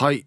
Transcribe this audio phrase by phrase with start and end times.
[0.00, 0.24] はい。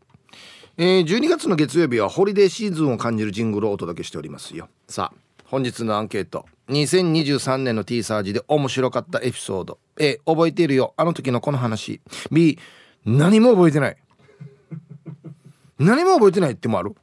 [0.78, 4.70] えー、12月の月曜日はホリデーシーズンを感じるジングルをお届けしておりますよ。
[4.88, 6.46] さあ本日のアンケート。
[6.70, 9.80] 2023年の T サージで面白かったエピソード。
[9.98, 10.94] A 覚えているよ。
[10.96, 12.02] あの時のこの話。
[12.32, 12.60] B
[13.04, 13.98] 何も覚えてない。
[15.80, 16.96] 何も覚えてないってもある？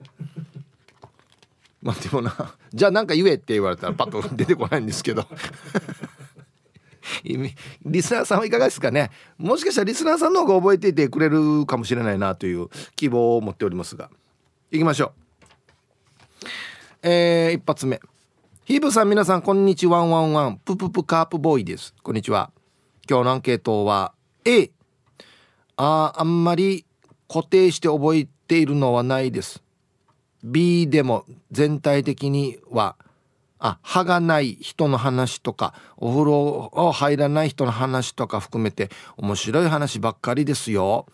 [1.82, 2.54] まあでもな。
[2.72, 5.26] じゃあなんか言えって言われたらパッと出てこないんですけど。
[7.84, 9.10] リスナーさんはいかがですかね？
[9.38, 14.10] もしかしたらリスナーさんの方が覚えていてくれるかもしれないなという希望を持っておりますが。
[14.70, 16.46] いきましょう。
[17.02, 18.00] えー、一発目。
[18.64, 20.58] ヒーブさん皆さんこんにちはワンワンワン。
[20.58, 21.94] プププカープボーイです。
[22.02, 22.52] こんにちは。
[23.08, 24.12] 今日のアンケートは
[24.44, 24.70] A
[25.76, 26.84] ああんまり
[27.28, 29.62] 固定して覚えているのはないです。
[30.44, 32.96] B でも全体的には
[33.60, 41.06] あ歯がない人の話とかお風呂を入らない人の話とか含めて面白い話ばっかりですよ。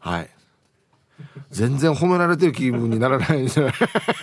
[0.00, 0.30] はい。
[1.50, 3.70] 全然褒められてる気分にならないんですよ。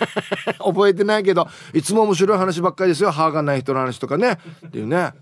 [0.62, 3.10] 覚えてないけどいつも面白い話ばっかりですよ。
[3.10, 4.38] 歯がない人の話とかね。
[4.66, 5.12] っていうね。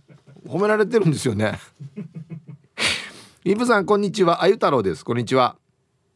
[0.46, 1.60] 褒められてるんですよね。
[3.44, 4.42] イブさんこんにちは。
[4.42, 5.04] あゆ太郎です。
[5.04, 5.56] こんにちは。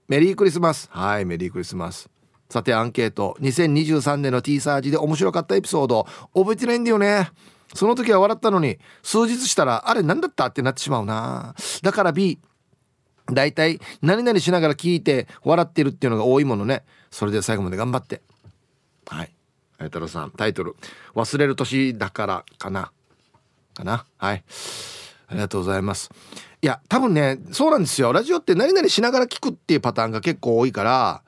[0.09, 0.89] メリークリスマス。
[0.91, 2.16] はいメリークリスマス。
[2.49, 3.37] さてアンケート。
[3.41, 6.07] 2023年の T サージで面白かったエピソード。
[6.35, 7.31] 覚えてないんだよね。
[7.75, 11.55] その時は笑ったのに数日したらあれ何だったってなってしまうな。
[11.83, 12.39] だから B
[13.33, 16.85] 大体何々しながら聞いて笑ってるっていうのが多いものね。
[17.11, 18.23] それで最後まで頑張って。
[19.07, 19.33] はい。
[19.79, 20.75] あや太郎さんタイトル
[21.15, 22.93] 「忘れる年だからかな」
[23.75, 24.07] かな。
[24.17, 24.45] はい。
[25.29, 26.11] ありがとうございます。
[26.63, 28.13] いや多分ねそうなんですよ。
[28.13, 31.23] ラジオって何々しながら聞くっていうパターンが結構多いから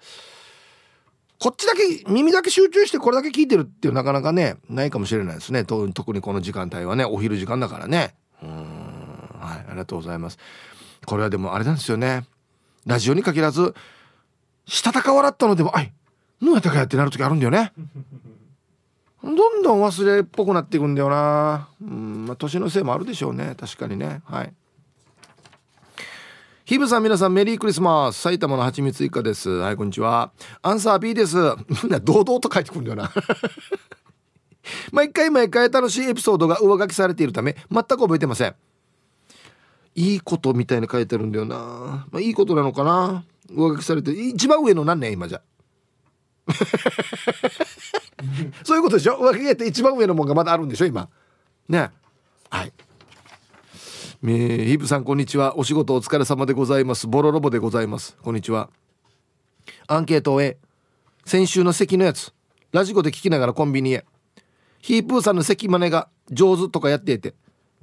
[1.41, 5.65] こっちだけ耳だけ集中してこれだけ聞いてるっていうなかなかねないかもしれないですね。
[5.65, 7.05] 特にこの時間帯はね。
[7.05, 8.15] お昼時間だからね。
[8.43, 8.51] うん。
[8.51, 9.59] はい。
[9.69, 10.39] ありがとうございます。
[11.07, 12.27] これはでもあれなんですよね。
[12.87, 13.75] ラジオに限らず
[14.67, 15.93] したたか笑ったのでも「あい
[16.41, 17.73] 何やったかや」ってなる時あるんだよね。
[19.23, 21.69] どんどん忘れっぽくなっていくんだよな。
[21.81, 22.27] うん。
[22.27, 23.55] まあ年のせいもあるでしょうね。
[23.59, 24.23] 確かにね。
[24.25, 24.53] はい。
[26.69, 28.21] ヒブさん皆さんメリークリスマス。
[28.21, 29.49] 埼玉のはちみつ一家です。
[29.49, 30.33] はいこんにちは。
[30.61, 31.35] アンサー B です。
[31.83, 33.11] みんな堂々と書いてくるんだよな。
[34.93, 38.55] 毎回毎回楽しいエピソードが上書きされているため全く覚えてません。
[39.95, 41.57] いいことみたいに書いてるんだよな、
[42.13, 43.25] まあ、いいことなのかな。
[43.51, 45.41] 上書きされて一番上の何年今じゃ。
[48.63, 49.17] そういうことでしょ？
[49.17, 50.85] 上書きって一番上のもんがまだあるんでしょ？
[50.85, 51.09] 今。
[51.67, 51.91] ね。
[52.51, 52.75] はい。
[54.21, 55.57] えー、ヒブさんこんにちは。
[55.59, 57.07] お仕事お疲れ様でございます。
[57.07, 58.17] ボロロボでございます。
[58.21, 58.69] こんにちは。
[59.87, 60.59] アンケートを終え
[61.25, 62.33] 先週の席のやつ
[62.73, 64.05] ラジコで聞きながらコンビニへ。
[64.81, 67.35] ヒープーさんの席真似が上手とかやっていて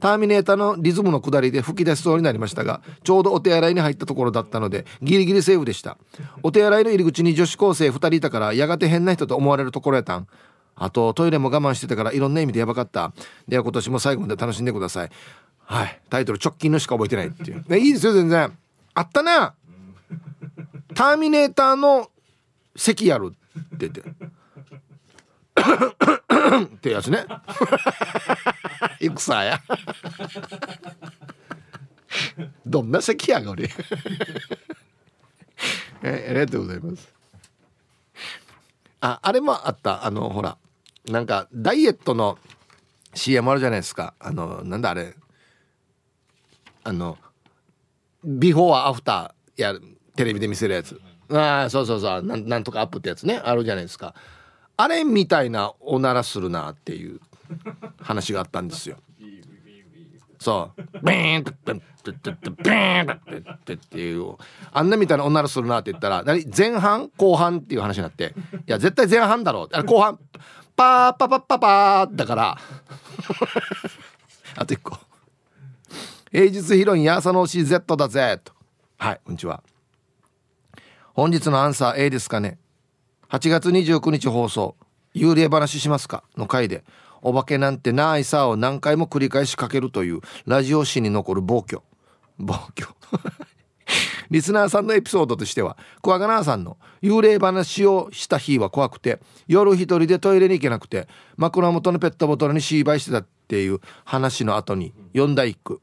[0.02, 5.98] ターミネーターのリズムの下りで吹き出しそうになりましたがちょうどお手洗いに入ったところだったのでギリギリセーフでした。
[6.44, 10.28] お手洗いの入り口に女子高生2人いたからやがて変な人と思われるところやったん。
[10.76, 13.14] あとトイレも我慢してたからいろんな意味でやばかった。
[13.48, 15.10] では今年も最後まで楽しんでください。
[15.66, 16.00] はい。
[16.10, 18.56] タイトル直近のしか覚えてないっていう、ね、 いいですよ全然。
[18.94, 19.56] あったな。
[20.94, 22.10] ターミネーターの
[22.76, 23.34] 席やる
[23.76, 24.02] って言って。
[26.76, 27.26] ってやつね。
[29.00, 29.62] 戦や。
[32.66, 33.70] どんな席やが俺。
[36.04, 37.14] えありがとうございます。
[39.02, 40.06] ああれもあった。
[40.06, 40.58] あのほら
[41.08, 42.38] なんかダイエットの
[43.14, 44.14] CM あるじゃないですか。
[44.20, 45.16] あのなんだあれ。
[46.86, 47.18] あの
[48.24, 49.74] ビフォーアフターや
[50.16, 51.02] テレビで見せるやつ。
[51.32, 52.22] ああそうそうそう。
[52.22, 53.42] なんなんとかアップってやつね。
[53.44, 54.14] あるじゃないですか。
[54.78, 57.20] あれみたいなおならするなっていう
[58.00, 58.98] 話があったんですよ。
[60.40, 60.82] そう。
[61.04, 64.36] ビーンってビーンってっていう。
[64.72, 68.36] あんなみたいなおならするなって言ったら何前半後半っていう話になって
[68.68, 69.70] いや絶対前半だろう。
[69.72, 70.20] あれ後半
[70.76, 72.58] パーパパパパーだから。
[74.58, 75.00] あと一個
[76.36, 78.42] 平日ヒロインや朝の CZ だぜ。
[78.44, 78.52] と。
[78.98, 79.64] はいこんにちは。
[81.14, 82.58] 本日のアンサー A ですかね。
[83.30, 84.76] 8月29日放送。
[85.14, 86.26] 幽霊話しますか？
[86.36, 86.84] の回で。
[87.22, 90.20] お化けなんてないさを何回も繰り返しかけるという。
[90.46, 91.82] ラジオ誌に残る暴挙。
[92.38, 92.90] 暴挙。
[94.30, 101.08] リスナーさんのエピソードとしてはクワガナーさんの幽霊話をした日は怖くて夜一人でトイレに行けなくて
[101.38, 105.80] 枕元のペットボトルに芝居してたっていう話の後に読んだ一句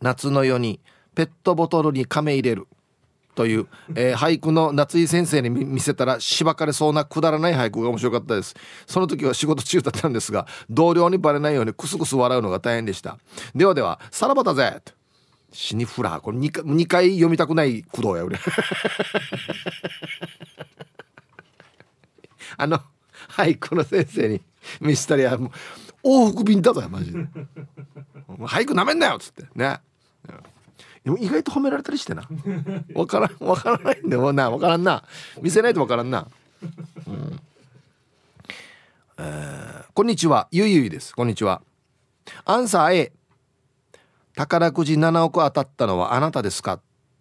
[0.00, 0.80] 夏の夜に
[1.14, 2.66] ペットボトルに亀入れる
[3.34, 8.54] という、えー、俳句の夏井先生に見せたらしばかれそうなくだらない俳句が面白かったです。
[8.86, 13.18] その時は仕事中だったんですが同僚にバレないようにクスクス笑うのが大変でした。
[13.54, 14.80] ではではさらばだぜ!
[15.52, 18.38] 死にフラーこれ 2, 回2回読みたくない工藤や俺。
[22.56, 22.80] あの
[23.28, 24.40] はいこの先生に
[24.80, 25.50] 見せたりはもう
[26.04, 27.18] 往復便だぞマジで。
[28.46, 29.44] 俳句なめんなよっつって。
[29.54, 29.80] ね。
[31.04, 32.28] でも意外と褒められたりしてな。
[32.94, 34.32] わからんわからないんだよ。
[34.32, 35.04] なわからんな。
[35.40, 36.28] 見せないとわからんな、
[37.06, 37.40] うん。
[39.18, 40.48] えー、こんにちは。
[40.50, 41.14] ゆいゆいです。
[41.14, 41.60] こんにちは。
[42.44, 43.12] アンサー A
[44.34, 46.80] 宝くじ7億当たったのはあなたですか？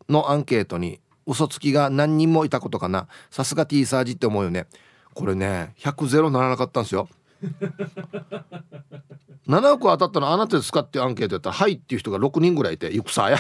[0.09, 3.07] のアンケートに嘘つきが何人もいたことかな。
[3.31, 4.67] さすが T サージって思うよね。
[5.13, 7.07] これね100ゼロならなかったんですよ
[9.47, 13.37] 7億当たったのあなたですかっていうアンケートやったら「はい」っていう人が6人ぐらいいて行くさや。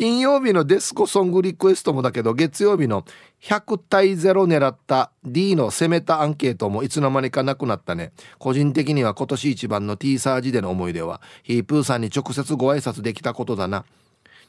[0.00, 3.04] 金曜日のデスコソングリクエストもだけど月曜日の
[3.42, 8.12] 100対0狙った D の攻めたアンケートもいつの間にかなくなったね。
[8.38, 13.84] 個人的には今年一番の T サージでの思い出はヒープーさんに直接ご挨拶できたことだな。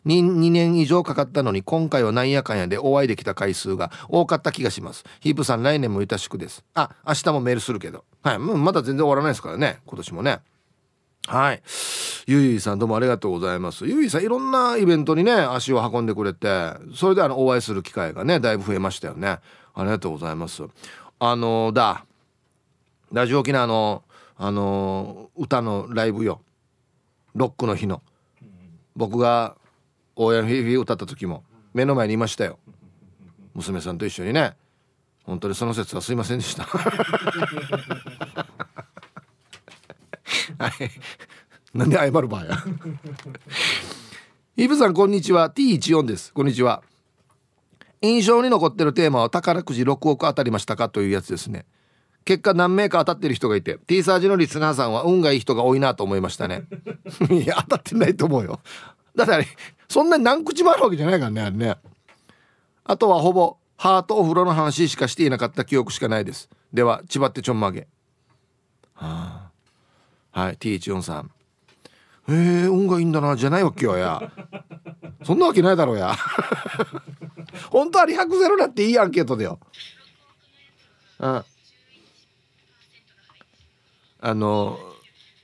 [0.05, 10.39] 2, 2年以上かかったのに今回はなんやかんやでお会いできた回数が多かった気がしますヒープさん来年もよろしくですあ明日もメールするけどはいまだ全然終わらないですからね今年もね
[11.27, 11.61] はい。
[12.25, 13.85] ゆいゆいさんどうもありがとうございます。
[13.85, 19.37] ゆいゆいさんいろんなイベントにね、足を運んでくれて、それであの、お会いする機会がね、だいぶ増えましたよね。
[19.73, 20.63] ありがとうございます。
[21.19, 22.05] あのだ、
[23.11, 24.03] ラジオ沖縄の、
[24.35, 26.41] あの歌のライブよ。
[27.35, 28.01] ロックの日の。
[28.95, 29.55] 僕が、
[30.23, 32.59] 大家のフィフィ歌った時も、目の前にいましたよ。
[33.55, 34.55] 娘さんと一緒にね。
[35.23, 36.63] 本当にその説はすいませんでした。
[36.63, 36.77] は
[40.67, 40.71] い。
[41.73, 42.55] なんで謝る場合や。
[44.57, 46.83] イブさんこんにちは T14 ですこんにちは
[48.01, 51.65] 印象に残ってるテーマは宝くじ6億当たりましたかというやつですね
[52.25, 56.63] 結果何名か当たってる人がいて T サージのリスナーさんは運がいい人が多いなと思いましたね
[57.31, 58.59] いや当たってないと思うよ
[59.15, 59.47] だってあれ
[59.91, 61.75] そんなに何口もあるわけじゃないからねあれね。
[62.85, 66.49] あとはほぼハートお風呂の話しかしていなかった記憶しかないです。
[66.71, 67.89] では千葉ってちょんまげ。
[68.93, 69.51] は
[70.31, 70.39] あ。
[70.39, 71.31] はい T14 さん。
[72.29, 73.35] へえ運がいいんだな。
[73.35, 74.31] じゃないわけよや。
[75.25, 76.15] そんなわけないだろうや。
[77.69, 79.59] 本当は200ゼロだっていいアンケートだよ。
[81.19, 81.43] うん
[84.23, 84.90] あの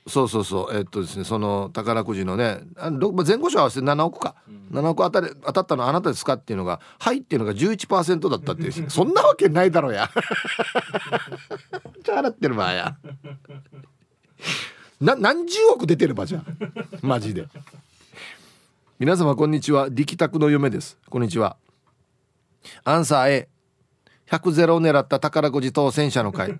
[0.08, 0.76] そうそうそう。
[0.76, 8.90] えっとですねその宝くじのね前後賞合わせて7億か、うん、7億当たり当たったのあなたですかっていうのが「はい」っていうのが11%だったっていう。
[8.90, 10.10] そんなわけないだろうや。
[12.02, 12.96] ちゃ払ってる場合や。
[15.00, 16.44] な何十億出てる場じゃん。
[17.02, 17.46] マジで。
[18.98, 19.88] 皆様こんにちは。
[19.90, 20.98] 力宅の嫁です。
[21.08, 21.56] こんにちは。
[22.84, 23.46] アンサー
[24.28, 26.58] A100 ゼロを狙った宝くじ当選者の会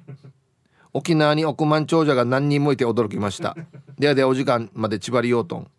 [0.92, 3.56] 沖縄に億万長者が何人もいて驚きました。
[3.98, 5.70] ではではお時間まで縛りようとん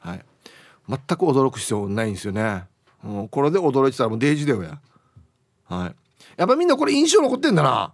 [0.00, 0.24] はい。
[0.88, 2.64] 全く驚く必要ないんですよね。
[3.02, 4.80] もうこれで驚いてたらもうデイジだよや。
[5.64, 5.94] はい。
[6.36, 7.92] やっぱみんなこれ印象残ってんだな。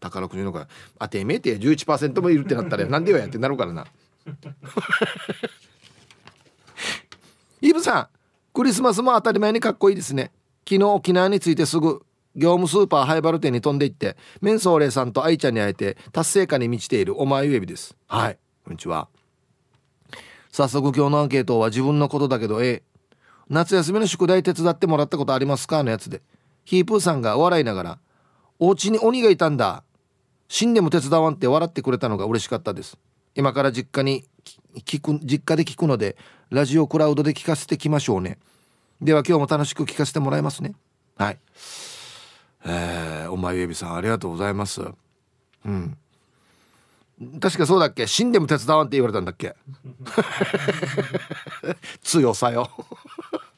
[0.00, 0.68] 宝くじのか
[0.98, 3.26] あてめえて11%もいるってなったらなんでよや。
[3.26, 3.86] ってなるからな。
[7.60, 8.08] イブさん
[8.52, 10.32] クリスマスも当たり前にかっこいいですね。
[10.68, 12.02] 昨日沖縄に着いてすぐ
[12.36, 17.96] 業務スーパーハイバル店に飛んで行ってメンソーレさんと愛ちゃんに会えて達成感に満ちているお前ゆえびです。
[18.06, 18.38] はい。
[18.64, 19.08] こんにちは。
[20.52, 22.82] 早速今日のアンケートは自分のことだけどええ。
[23.48, 26.20] 夏休みの宿題手伝ってもらったことありますかのやつで。
[26.64, 27.98] ヒープーさんが笑いながら
[28.58, 29.82] 「お家に鬼がいたんだ。
[30.48, 32.98] 死んでも手伝わんって笑ってくれたのが嬉しかったです。
[33.34, 34.24] 今から実家に
[34.84, 36.16] 聞く実家で聞くので
[36.50, 38.38] ラジオクラウドで聞かせてきましょうね。
[39.00, 40.74] では今日も楽しく聞かせてもらいますね。
[41.16, 41.38] はい
[42.68, 44.82] えー、お前ゆびさんありがとうございます。
[45.64, 45.96] うん。
[47.40, 48.06] 確かそうだっけ？
[48.06, 49.54] 死んでも手伝わんって言われたんだっけ？
[52.02, 52.70] 強さよ。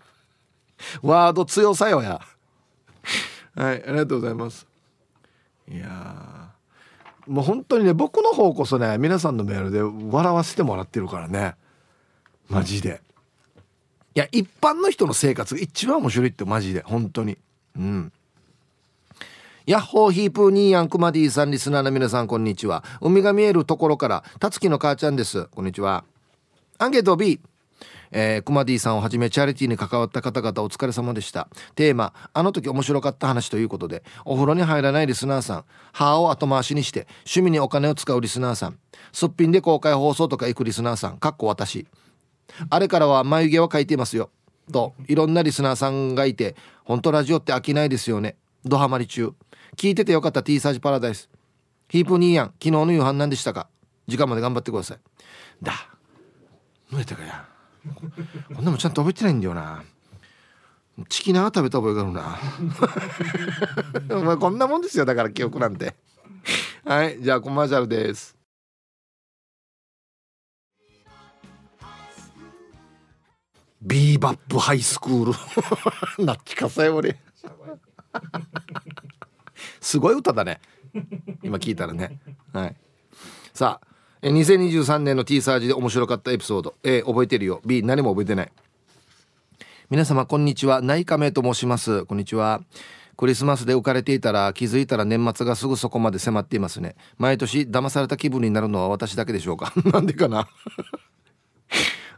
[1.03, 2.21] ワード強さよや。
[3.57, 4.67] はいありがとうございます。
[5.71, 6.51] いや
[7.27, 11.57] もう本当にね僕の方こそね皆さんのメールで笑わせてもらってるからね。
[12.49, 13.03] マジで。
[14.15, 16.83] いや一般の人の生活が一番面白いってマジで。
[16.83, 17.37] 本当に。
[17.77, 18.13] うん
[19.69, 22.83] ヤッホーヒープーニーヤンクマディさんリスナーの皆さんこんにちは。
[23.03, 25.45] 海が見えるところからたつきの母ちゃんです。
[25.49, 26.05] こんにちは。
[26.79, 27.39] アンケート B
[28.11, 31.51] えー、クマディさんをはじめチャリティーに関わった方々お疲れ様でした。
[31.75, 35.65] テーマあの時面白かった話ということでお風呂に入らないリスナーさん。
[35.93, 38.79] 歯を後回しにして趣味にお金を使うリスナーさん。
[39.13, 41.19] すっぴんで公開放送とか行くリスナーさん。
[41.19, 41.87] かっこ私。
[42.71, 44.31] あれからは眉毛は描いていますよ。
[44.73, 48.37] といろんなリスナーさんがいて本当ラジオって飽きないですよね。
[48.65, 49.35] ドハマり中。
[49.77, 50.43] 聞いててよかった。
[50.43, 51.29] T サージパラダイス。
[51.89, 53.69] ヒープニーヤン昨日の夕飯何でしたか？
[54.07, 54.99] 時間まで頑張ってください。
[55.63, 55.73] だ。
[56.91, 57.47] どうやったかや。
[58.55, 59.83] こんなもちゃんと覚えてないんだよな。
[61.09, 62.13] チキナー食べた覚えがある
[64.09, 64.17] な。
[64.19, 65.95] お前こんなもんですよだから記憶なんて。
[66.85, 68.37] はいじゃあコマーシャルです。
[73.81, 75.33] ビーバップハイスクー
[76.19, 76.25] ル。
[76.25, 77.17] なっちかさよ俺。
[79.81, 80.61] すごい歌だね。
[81.43, 82.19] 今聞いたらね。
[82.53, 82.77] はい。
[83.55, 83.87] さあ
[84.23, 86.75] え2023年の T サージで面白かったエピソード。
[86.83, 87.61] A 覚えてるよ。
[87.65, 88.53] B 何も覚えてない。
[89.91, 90.81] 皆様こんにちは。
[90.83, 92.05] 内亀と申します。
[92.05, 92.63] こんにちは。
[93.17, 96.95] クリスマスで浮かれていたら気づいたら年末がすぐそこまで迫っていますね。
[97.17, 99.73] 毎年騙された気分になるのは私だけでしょうか？
[99.93, 100.49] なんでかな？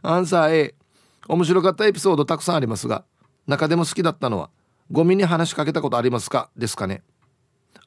[0.03, 0.75] アンサー A
[1.27, 3.03] 面白かったエピソードたくさんありますが
[3.47, 4.49] 中でも好きだったのは
[4.91, 6.49] ゴミに話しかけたことありますか？
[6.57, 7.01] ですかね。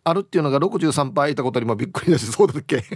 [0.04, 2.84] あるっていうのが63%いたことにもびっくりだしそうだっけ？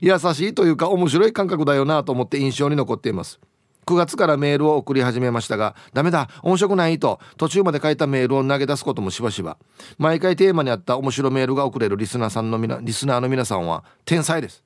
[0.00, 3.40] 優しいというか面白い感覚だよなと思って印象に残っています。
[3.86, 7.18] 9月からメールを送り始めましたがダメだ面白くないと。
[7.36, 9.56] 途中まで書いたメールを投げ出すこともしばしば。
[9.98, 14.62] 毎回テーマにあった面白メールが送れるリスナーさんのみなリスナーの皆さんは天才です。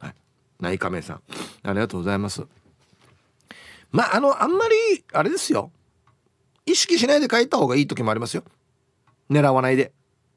[0.00, 0.14] はい。
[0.60, 1.20] 内亀さん。
[1.62, 2.42] ありがとうございます。
[3.92, 4.74] まああのあんまり
[5.12, 5.70] あれですよ。
[6.66, 8.42] 意識しないで書いた方がいい時もありますよ。
[9.30, 9.92] 狙わないで。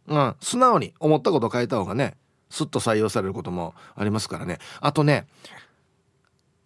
[0.08, 0.36] うん。
[0.42, 2.16] 素直に思ったこと書いた方がね
[2.50, 4.60] スッと採用されることもありますからね。
[4.82, 5.28] あとね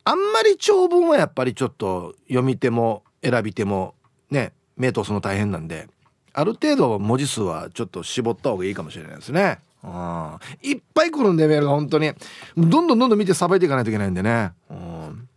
[0.06, 3.96] あんまり長文はやっぱりちょっと読み手も選び手も
[4.30, 5.88] ね目通すの大変なんで
[6.34, 9.60] ある程度文字数はちょっと絞った方がいいかもしれないですね。
[9.84, 12.14] うん、いっぱい来るんでメールが本当に。
[12.56, 14.54] どんどんどんどん見てさばいていかないといけないんでね。
[14.70, 15.28] うん。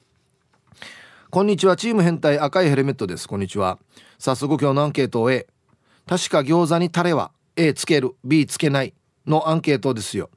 [1.31, 1.76] こんにちは。
[1.76, 3.28] チーム変態赤いヘルメットです。
[3.28, 3.78] こんにちは。
[4.19, 5.49] 早速今日のアンケートを A
[6.08, 8.94] 確か餃子にタレは A つける B つけない
[9.26, 10.30] のアンケートですよ。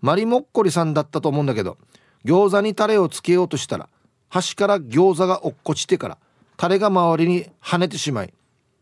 [0.00, 1.78] マリモッコリさんだったと思うんだけど
[2.24, 3.88] 餃子にタレをつけようとしたら
[4.28, 6.18] 端から餃子が落っこちてから
[6.56, 8.32] タレが周りに跳ねてしまい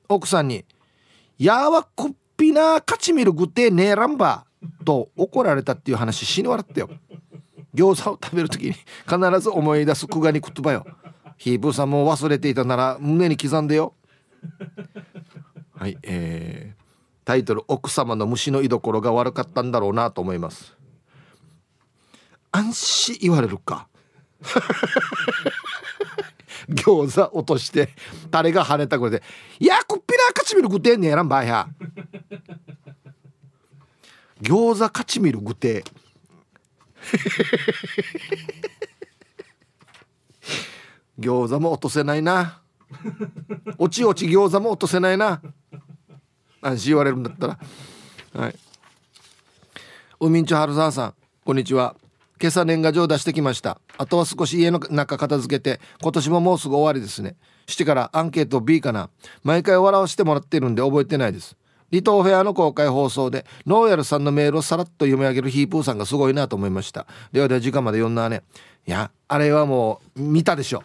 [0.08, 0.64] 奥さんに
[1.38, 4.46] 「やわこっぴな勝ち見るぐてねえらんば」
[4.84, 6.90] と怒られたっていう話死に笑ったよ。
[7.74, 10.84] 餃子を食べる時に必ず思い出すくがにくっとばよ。
[11.36, 13.94] ヒープーさんも忘れていたなら胸に刻んでよ。
[15.78, 16.82] はいえー、
[17.24, 20.76] タイトル「奥様の虫の居所が悪かったんだろうなと思います。
[22.50, 23.86] 安心言われるか。
[26.68, 27.90] 餃子落として
[28.32, 29.22] タレが跳ねたこれで
[29.60, 31.68] 「いやこっぴら勝ち見るぐてんねやらんばいや」
[34.42, 35.84] 餃子勝ち見るぐて
[41.20, 42.62] 餃子も落とせないな。
[43.78, 45.40] おちおち餃子も落とせないな。
[46.60, 47.58] 安心言われるんだったら。
[48.34, 48.54] はい。
[50.20, 51.14] ウミンチョハルザーさん
[51.44, 51.94] こんにちは。
[52.40, 53.80] 今朝年賀状出してきました。
[53.96, 57.36] あとは少し家の中片付けて今年ももうすぐ終わりですね。
[57.66, 59.10] してからアンケート B かな。
[59.42, 61.56] 毎回笑わせてもらってるんで覚えてないです。
[61.90, 67.06] 離島フェアの公開放送でノーヤルさんのメールをさらっと読み上げるヒープーさんがすごいなと思いました。
[67.32, 68.42] ではでは時間まで読んだね
[68.86, 70.82] いやあれはもう見たでしょ。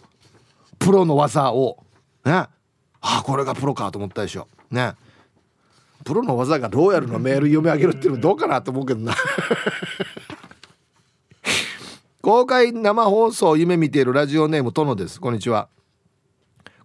[0.80, 1.84] プロの技を。
[2.26, 2.32] ね。
[2.32, 2.50] あ
[3.02, 4.48] あこれがプロかと思ったでしょ。
[4.72, 4.94] ね。
[6.04, 9.16] プロの技がローヤルのメール読み上げるっていうのどうかなと思うけどな。
[12.22, 15.20] 公開生放送を夢見ているラジオネーム殿です。
[15.20, 15.68] こんにちは。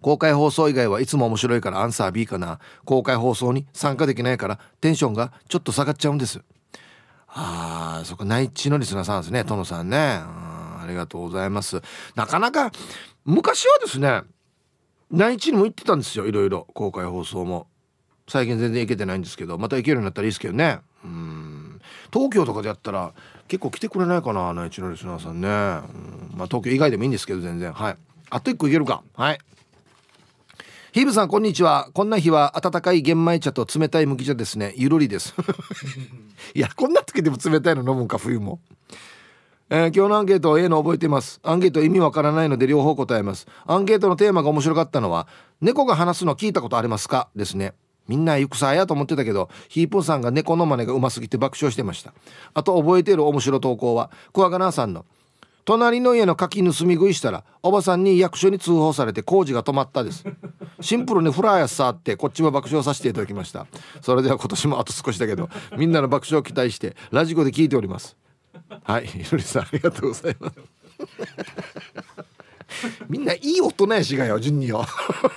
[0.00, 2.59] 公開放送以外はいつも面白いからアンサー B かな。
[2.85, 6.40] 公開放送に参加できないからテンションがちょっと下がっちゃうんです。
[7.28, 9.45] あーそこ内地のリスナーさんですね。
[9.45, 9.97] 殿さんね。
[9.99, 11.83] ありがとうございます。
[12.14, 12.73] なかなか
[13.25, 14.23] 昔はですね
[15.11, 16.67] 内地にも行ってたんですよいろいろ。
[16.75, 17.67] 公開放送も。
[18.29, 19.57] 最近全然行けてないんですけど。
[19.57, 20.81] また行けるようになったらいいですけどね。
[21.05, 21.81] うん。
[22.12, 23.12] 東京とかでやったら
[23.47, 27.73] 結構来てくれないかな内地のリスナーさんね、うん、まあ東京以外でもいいんですけど全然。
[27.73, 27.97] はい。
[28.31, 29.03] あと一個いけるか。
[29.15, 29.38] はい。
[30.93, 31.91] ヒブさんこんにちは。
[31.95, 34.75] こんな日は温かい玄米茶と冷たい麦茶ですね。
[34.77, 35.35] ゆるりです。
[36.55, 38.61] いやこんな時でも冷たいの飲むんか冬も。
[39.71, 41.41] えー、今日のアンケート A の覚えています。
[41.43, 43.47] アンケート意味わからないので両方答えます。
[43.67, 45.29] アンケートのテーマが面白かったのは
[45.61, 47.29] 猫が話すの聞いたことありますか？
[47.37, 47.75] ですね。
[48.07, 52.15] みんな行くさやと思ってたけどヒープーさんが猫の真似がうますぎて爆笑してました。
[52.55, 55.05] あと覚えている面白投稿はクワガナーさんの
[55.67, 60.25] 隣の家の柿盗み食いしたらおばさんに役所に通報されて工事が止まったです。
[60.81, 63.67] シンプルにフラーやさってこっちも爆笑させていただきました。
[64.01, 68.17] それでは今年もあと少しだけどみんなの爆笑を期待してラジコで聞いております。
[68.85, 70.57] はいひろりさんありがとうございます。
[73.09, 74.85] みんないい大人やしがよ順によ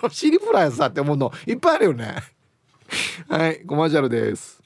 [0.09, 2.15] シリフラやさって思うのいっぱいあるよね。
[3.29, 4.61] はいコマーシャルです。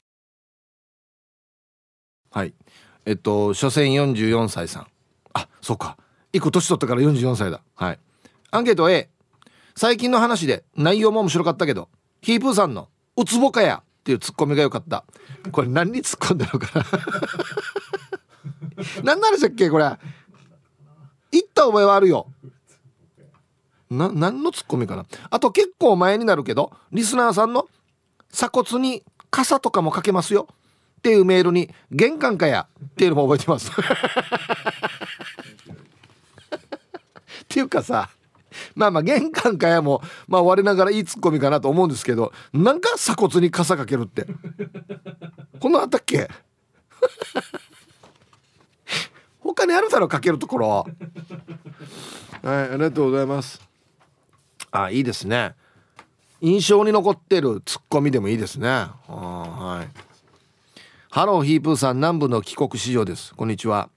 [2.30, 2.54] はい
[3.04, 4.86] えっと初戦44歳さん。
[5.32, 5.96] あそうか。
[6.32, 7.62] 一個年取ったから44歳だ。
[7.76, 7.98] はい。
[8.50, 9.08] アンケート A
[9.74, 11.88] 最近の話で内容も面白かったけど
[12.20, 15.04] ヒープーさんの「うつぼかや」っていうツッコミが良かった。
[15.52, 16.86] これ何に突っ込んだのかな。
[19.02, 19.84] 何の話だっけこれ。
[21.32, 22.26] 言った覚えはあるよ。
[23.90, 25.06] な何のツッコミかな。
[25.30, 27.68] あと結構前になるけどリスナーさんの
[28.32, 30.48] 鎖骨に傘とかもかけますよ。
[30.98, 32.66] っていうメールに玄関かや。
[32.84, 33.70] っていうのも覚えてます。
[37.44, 38.10] っていうかさ
[38.74, 44.26] まあまあ玄関かやもまあ我ながらいいツッコミかなと思うんですけどなんか鎖骨に傘かけるって。
[45.60, 46.28] こんなあったっけ？
[49.46, 50.86] 他にあるだろかけるところは？
[52.44, 53.60] いありがとうございます。
[54.70, 55.54] あいいですね。
[56.40, 58.68] 印象に残ってるツッコミでもいいですね。
[59.08, 59.88] はい。
[61.10, 63.34] ハローヒープーさん南部の帰国子女です。
[63.34, 63.88] こんにちは。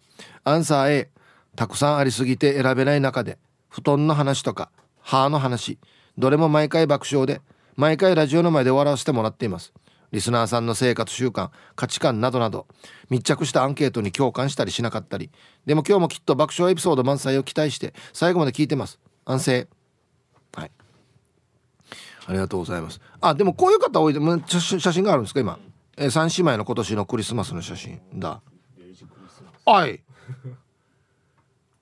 [0.46, 1.10] アンサー A
[1.56, 3.38] たくさんありすぎて選べない中で
[3.68, 5.78] 布団の話とか歯の話
[6.18, 7.42] どれも毎回爆笑で
[7.76, 9.74] 毎回ラジオの前で笑わせてもらっています
[10.12, 12.68] リスナーさんの生活習慣価値観などなど
[13.10, 15.30] 密着したアンケートに共感したりしなかったり。
[15.66, 19.00] でも今日もきっと爆笑エピソード満載を期待して最後まで聞いてます。
[19.26, 19.68] 安静。
[20.54, 20.72] はい。
[22.28, 23.00] ありがとうございます。
[23.22, 24.14] あでもこういう方多い。
[24.14, 25.60] で写真があるんですか今、
[25.98, 28.02] えー、3姉妹の今年のクリスマスの写真。
[28.16, 28.42] だ。
[29.66, 30.04] はい。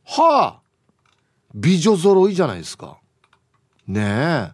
[0.06, 0.62] はあ。
[1.54, 2.98] 美女揃いじゃないですか。
[3.88, 4.52] ねえ。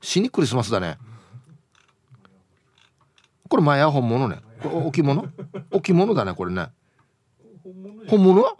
[0.00, 0.98] 死にクリスマスだね。
[3.52, 4.38] これマヤ本物ね。
[4.62, 5.28] これ置物？
[5.70, 6.68] 置物だねこれね。
[8.08, 8.56] 本物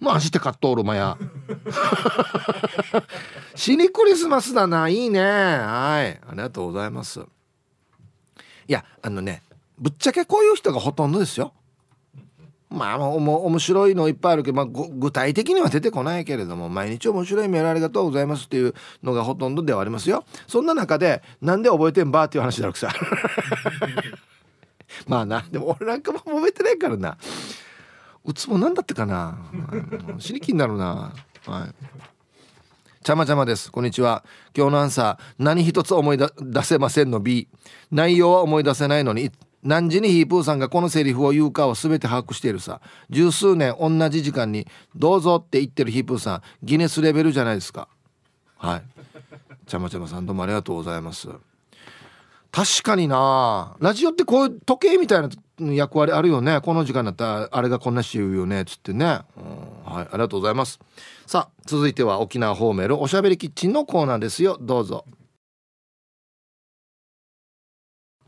[0.00, 1.18] マジで買っとおるマヤ
[3.54, 5.20] 死にクリスマスだないいね。
[5.20, 5.26] は
[6.10, 6.18] い。
[6.26, 7.20] ありがとうございます。
[7.20, 9.42] いやあのね
[9.78, 11.52] ぶっちゃけこういう人がほとんどですよ
[12.74, 20.24] まあもう面白いのいっぱいあるけど、まあ、具体的には出てこないけれども毎日面白いメールありがとうございますっていうのがほとんどではありますよ。
[20.46, 22.92] そんな中でなんで覚えてんばっていう話だろくさ
[25.06, 27.16] まあなでも俺なんかも覚えてないからな。
[28.24, 29.38] うつもなんだったかな。
[30.18, 31.12] 死に気になるな。
[31.46, 31.74] はい。
[33.04, 33.70] ちゃまちゃまです。
[33.70, 34.24] こんにちは。
[34.56, 36.30] 今日のアンサー何一つ思い出
[36.62, 37.48] せませんの B
[37.90, 39.30] 内容は思い出せないのに
[39.64, 42.80] 何時にヒープーさんがこのセリフを言うかを全て把握しているさ。
[43.08, 47.88] 十数年同じ時間に「どうぞ」って言ってるヒープーさんギネスレベルじゃないですか。
[48.58, 48.82] はい。
[49.66, 51.28] ちゃまちゃまさんどうもありがとうございます。
[52.52, 53.74] 確かにな。
[53.80, 55.28] ラジオってこういう時計みたいな
[55.72, 56.60] 役割あるよね。
[56.60, 58.60] この時間だったらあれがこんなし言うよね。
[58.60, 60.04] っつってね、うん、はい。
[60.04, 60.78] ありがとうございます。
[61.26, 64.58] さあ続いては沖縄ホーメルおしゃべりキッチンのコーナーですよ。
[64.60, 65.04] どうぞ。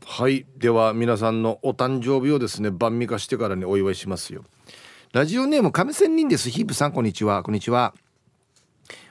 [0.09, 0.45] はい。
[0.57, 4.45] では皆さんのお誕生日をですね晩味化してからにお祝いしますよ。
[5.11, 6.49] ラジオネーム亀仙人です。
[6.49, 7.43] ヒープさんこんにちは。
[7.43, 7.93] こんにちは。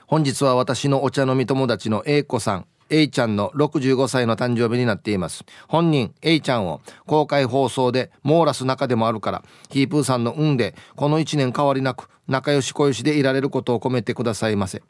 [0.07, 5.45] 本日は私のお茶飲み友達の A 子さん A ちゃんの65歳の誕生日になっています。
[5.67, 14.81] 本人 A ちゃんを公開放送で網羅す中でもあるからヒープーさんの運でこの1年変わりなく仲良し小良しでいられることを込めてくださいませ。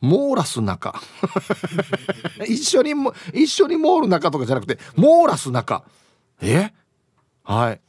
[0.00, 0.94] モーラス中。
[2.46, 5.84] 一緒にも一緒にモール中とかじゃなくてモーラス中。
[6.40, 6.72] え？
[7.42, 7.80] はい。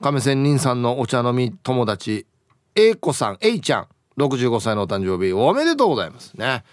[0.00, 2.26] 亀仙人さんのお茶飲み友達
[2.74, 3.88] A 子さん A ちゃん。
[4.16, 5.32] 65歳のお誕生日。
[5.32, 6.34] おめでとうございます。
[6.34, 6.64] ね。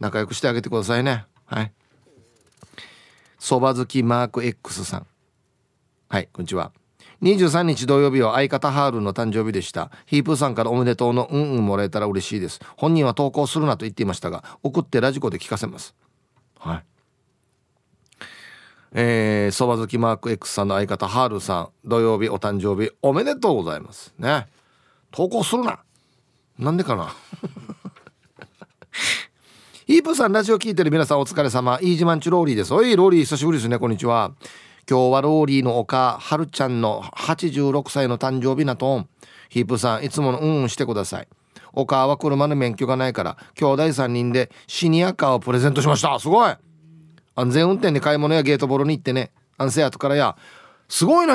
[0.00, 1.26] 仲良くしてあげてくださいね。
[1.46, 1.72] はい。
[3.38, 5.06] そば好きマーク X さん。
[6.08, 6.72] はいこんにちは。
[7.24, 9.90] 23日土曜日は相方ハールの誕生日でした。
[10.04, 12.60] ヒープーさんからおめでとうのうんうんもらえたら嬉しいです。
[12.76, 15.94] 本人は投稿するなと言っていましたが送ってラジコで聞かせます。
[16.58, 16.84] はい。
[18.92, 24.12] えー、そば好きマーク X さんの相方ハールさん土曜日お誕生日おめでとうございます。
[24.18, 24.46] ね。
[25.10, 25.80] 投稿するな。
[26.58, 27.14] なんでかな。
[29.86, 31.78] ヒープさんラジオ聞いてる皆さんお疲れ様。
[31.80, 32.74] イージマンチュローリーです。
[32.74, 33.78] おいローリー久しぶりですね。
[33.78, 34.32] こんにちは。
[34.88, 39.08] 今日はローリーのおかはるちゃんの86歳の誕生日なとん。
[39.48, 41.28] ヒープさんいつものうんうんしてください。
[41.72, 46.18] お母は車の免許がないから兄弟3人でシニアカーをプレゼントしました。
[46.20, 46.54] すごい。
[47.34, 49.30] 安全運転で買い物やゲートボールに行ってね。
[49.56, 50.36] 安静後からや。
[50.88, 51.34] すごいね。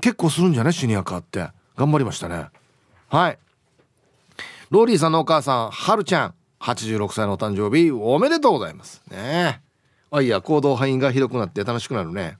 [0.00, 1.50] 結構するんじゃねシニアカーって。
[1.76, 2.46] 頑張りましたね。
[3.08, 3.38] はい。
[4.70, 6.34] ローリーさんのお母さんはるちゃん。
[6.60, 9.02] 86歳のお誕生日おめでとうございます。
[9.10, 9.60] ね。
[10.10, 12.38] あいや行動範囲が広くなって楽しくなるね。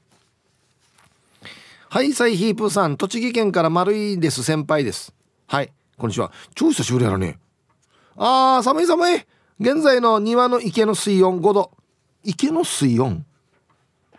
[1.88, 4.42] はいサイヒープさん栃木県から丸いです。
[4.42, 5.14] 先輩です。
[5.46, 6.32] はいこんにちは。
[6.56, 7.38] 超久しぶりやらね
[8.16, 9.20] あー寒い寒い。
[9.60, 11.70] 現在の庭の池の水温5度
[12.24, 13.24] 池の水温？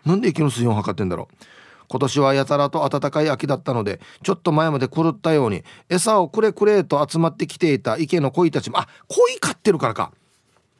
[0.06, 1.44] なんで池の水温測ってんだろう。
[1.88, 10.10] 今年はやたらと暖かい秋だったのでちょっと前まで狂ったように餌をくれくれと集まってきていた池の鯉たちもあ鯉飼ってるからか。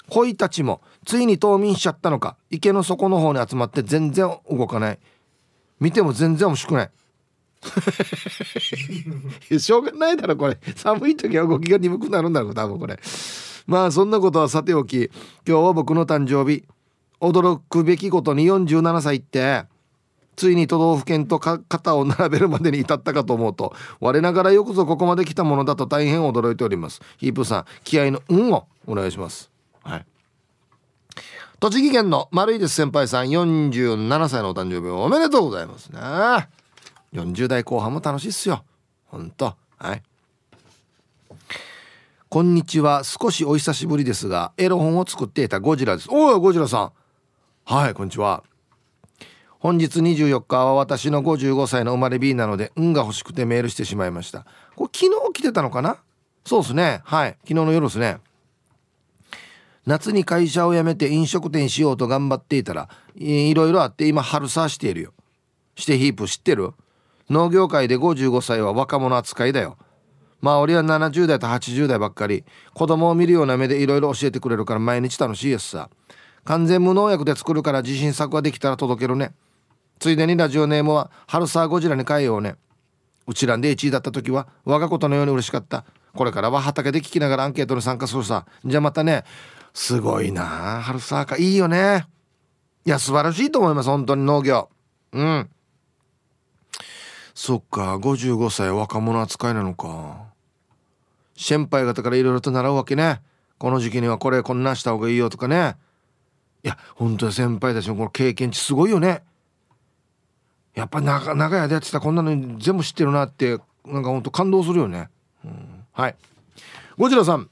[0.08, 2.38] 鯉たちもついに冬眠しちゃったのか。
[2.50, 4.98] 池の底の方に集まって全然動かない。
[5.80, 6.90] 見ても全然面白くない。
[9.58, 10.58] しょうがないだろこれ。
[10.76, 12.98] 寒い時は動きが鈍くなるんだろう多分これ。
[13.66, 15.10] まあそんなことはさておき
[15.46, 16.64] 今日は僕の誕生日。
[17.20, 19.64] 驚くべきことに47歳って
[20.36, 27.00] ついに都道府県と肩を並べるまでに至ったかと思うと我ながらよくぞここまで来たものだと大変驚いております。
[27.16, 29.57] ヒープさん気合の運をお願いします。
[31.60, 35.98] 栃木県の丸いです先輩さん47歳のお誕生日おめでとうございますね。
[37.12, 38.62] 40代後半も楽しいっすよ。
[39.06, 40.02] ほんとはい。
[42.28, 43.02] こんにちは。
[43.02, 46.08] 少しお久しぶりですがエロ本を作っていたゴジラです。
[46.12, 46.92] おいゴジラさん。
[47.64, 48.44] はいこんにちは。
[49.58, 54.46] 本日24日は私の55歳の生まれ日なので運が欲しくてメールしてしまいました。
[54.76, 55.96] これ昨日来てたのかな？
[56.44, 57.00] そうですね。
[57.02, 57.30] はい。
[57.42, 58.18] 昨日の夜ですね。
[59.88, 65.14] 夏に会社を辞めて飲食店しようと頑張っていたらいろいろあって今春さしているよ。
[65.76, 66.74] してヒープ知ってる？
[67.30, 69.78] 農業界で55歳は若者扱いだよ。
[70.42, 72.44] まあ俺は70代と80代ばっかり。
[72.74, 75.88] 子供を見るような目でいろいろ教えてくれるから毎日楽しいやつさ。
[76.44, 79.32] 完全無農薬で作るから自信作ができたら届けるね。
[80.00, 82.56] ついでにラジオネームは春サーゴジラに変えようね。
[83.26, 85.86] うちらんで1位だった時は我がことのように嬉しかった。
[86.14, 88.44] これからは畑で聞きながらアンケートに参加するさ。
[88.66, 89.24] じゃあまたね。
[89.74, 90.82] すごいな。
[90.82, 92.06] 春サーかいいよね。
[92.84, 94.68] いや素晴らしいと思います本当に農業。
[95.12, 95.50] うん。
[97.34, 100.28] そっか55歳若者扱いなのか。
[101.36, 103.20] 先輩方からいろいろと習うわけね。
[103.58, 105.76] この時期にはこれこんなした方がいいよとかね。
[106.64, 109.22] いや本当に先輩たちのこの経験値すごいよね。
[110.74, 115.08] やっぱ長長屋でやってたこんなのに全部知ってるなってなんかほんと感動するよね、
[115.44, 116.16] うん、はい。
[116.96, 117.50] ゴジラさん。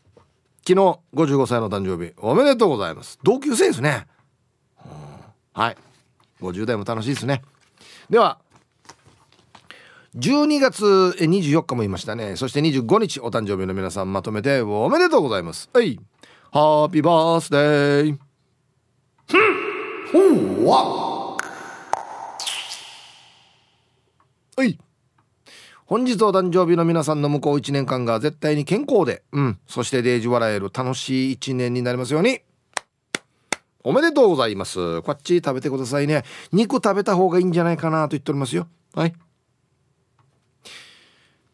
[0.67, 3.21] 昨日55歳の誕生日おめでとうございます。
[3.23, 4.09] 同級生ですね、
[5.53, 5.77] はい。
[6.41, 7.43] 50代も楽しいですね。
[8.11, 8.41] では
[10.17, 10.85] 12月
[11.21, 12.35] 24日も言いましたね。
[12.35, 15.71] そして25日お誕生日の皆さんまとめておめでとうございます。
[15.73, 16.01] はい。
[16.51, 18.19] ハッピーバースデー
[19.29, 20.65] ふん。
[20.65, 21.37] ほわ。
[24.57, 24.79] はい。
[25.87, 32.41] 本日お誕生日の皆さんの向こう1年間が絶対に健康で、うん、そしてデージ笑える楽しい1年になりますように。
[33.85, 35.01] おめでとうございます。
[35.03, 36.25] こっち食べてくださいね。
[36.51, 38.67] 肉食べた方がいいんじゃないかなと言っておりますよ。
[38.95, 39.15] はい。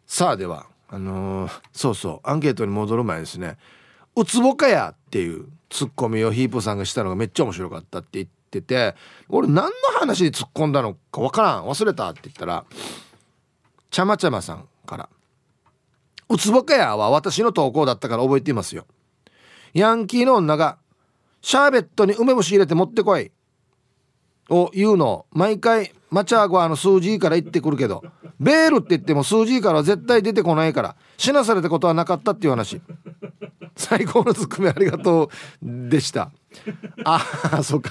[0.06, 3.56] さあではあのー、そうそうアンケートに戻る前ですね
[4.14, 8.94] 「うつぼかや」っていうツッコミをヒープさんがしたのがめっちゃ面白かったって言ってて
[9.30, 12.66] 俺何の話で突っ込んだのか分からん忘れたって言ったら
[13.92, 15.08] ちゃまちゃまさんから
[16.28, 18.86] 「うつぼかや」は私の投稿だったから覚えていますよ。
[19.74, 20.78] ヤンキーの女が
[21.42, 23.30] 「シャーベットに梅干し入れて持ってこい」
[24.48, 28.02] を言うの毎回マチャーゴアの数字から言ってくるけど
[28.40, 32.80] ベールって言っても数字からは絶対出てこないから死なされたことはなかったっていう話。
[33.76, 35.30] 最高のツッコミありがと
[35.62, 36.30] うでした。
[37.04, 37.90] ああそうか。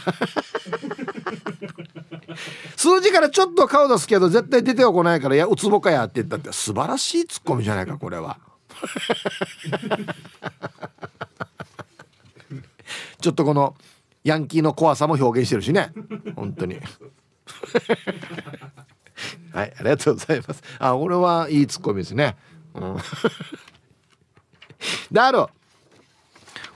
[2.75, 8.37] 数字からちょっと顔出すけど絶対出てはこないから「いやうつぼかや」って言ったって素晴らしいツッコミじゃないかこれは。
[13.21, 13.75] ちょっとこの
[14.23, 15.91] ヤンキーの怖さも表現してるしね。
[16.35, 16.75] 本当に。
[19.53, 20.63] はいありがとうございます。
[20.79, 22.37] あ俺はいいツッコミですね。
[22.73, 22.97] うん。
[25.11, 25.49] だろ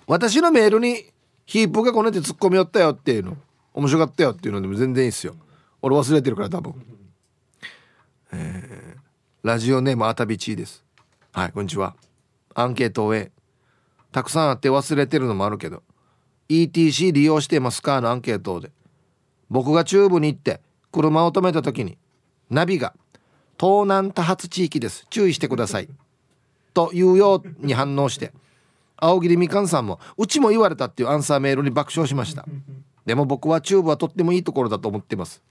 [0.07, 1.05] 私のメールに
[1.45, 3.37] ヒープがこねてツッコミ寄ったよっていうの。
[3.73, 5.35] 面白かったよっていうのでも全然いいですよ。
[5.87, 6.73] 俺忘れてるから多分。
[8.33, 10.83] えー、ラジオネームあたびちーです。
[11.31, 11.95] はいこんにちは。
[12.55, 13.31] アンケートをえ
[14.11, 15.83] たくさんあって忘れてるのもあるけど
[16.49, 18.71] ETC 利用してますかのアンケートで。
[19.51, 20.59] 僕が中部に行って
[20.91, 21.99] 車を止めた時に
[22.49, 22.95] ナビが
[23.59, 25.05] 東南多発地域です。
[25.11, 25.89] 注意してください。
[26.73, 28.33] というように反応して
[28.97, 32.43] 青桐みかんさんもうちも言われたっていうアンサーメールに爆笑しました。
[33.05, 35.43] でも僕は中部はとってもいいところだと思ってます。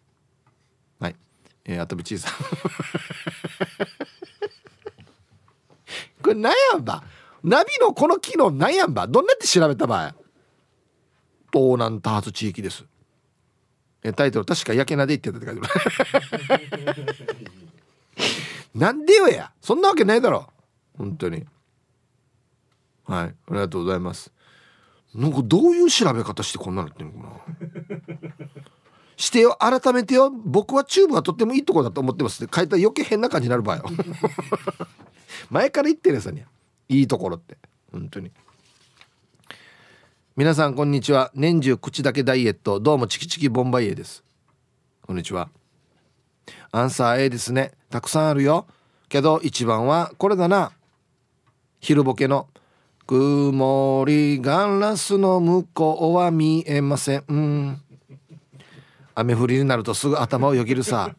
[1.00, 1.16] はい。
[1.64, 2.32] えー、あとびちいさん。
[6.22, 7.04] これ何やんば
[7.42, 10.14] ナビのこの機能何やんばどんなって調べた場合
[11.52, 12.84] 東南多発地域です。
[14.02, 14.44] えタイトル。
[14.44, 15.68] 確かやけなで言ってたって書いて
[16.86, 17.06] ある。
[18.74, 19.52] なんでよや。
[19.60, 20.50] そんなわけないだろ。
[20.98, 21.46] 本当に。
[23.04, 23.26] はい。
[23.26, 24.32] ありがとうございます。
[25.14, 28.53] なんかどういう調べ方してこんなのってんのかな。
[29.16, 32.44] してよ改めてよ僕はチューブはとってもいいとこだと思ってます。
[32.44, 33.84] って書いたら余計変な感じになる場合よ。
[35.50, 36.42] 前から言ってるやつに
[36.88, 37.58] いいところって。
[37.92, 38.30] 本当に。
[40.36, 41.30] 皆さんこんにちは。
[41.34, 42.80] 年中口だけダイエット。
[42.80, 44.24] どうもチキチキボンバイエです。
[45.02, 45.48] こんにちは。
[46.72, 47.72] アンサー A ですね。
[47.90, 48.66] たくさんあるよ。
[49.08, 50.72] けど一番はこれだな。
[51.78, 52.48] 昼ボケの。
[53.06, 57.82] 曇りガラスの向こうは見えませんうん
[59.14, 61.14] 雨降りになるとすぐ頭をよぎるさ。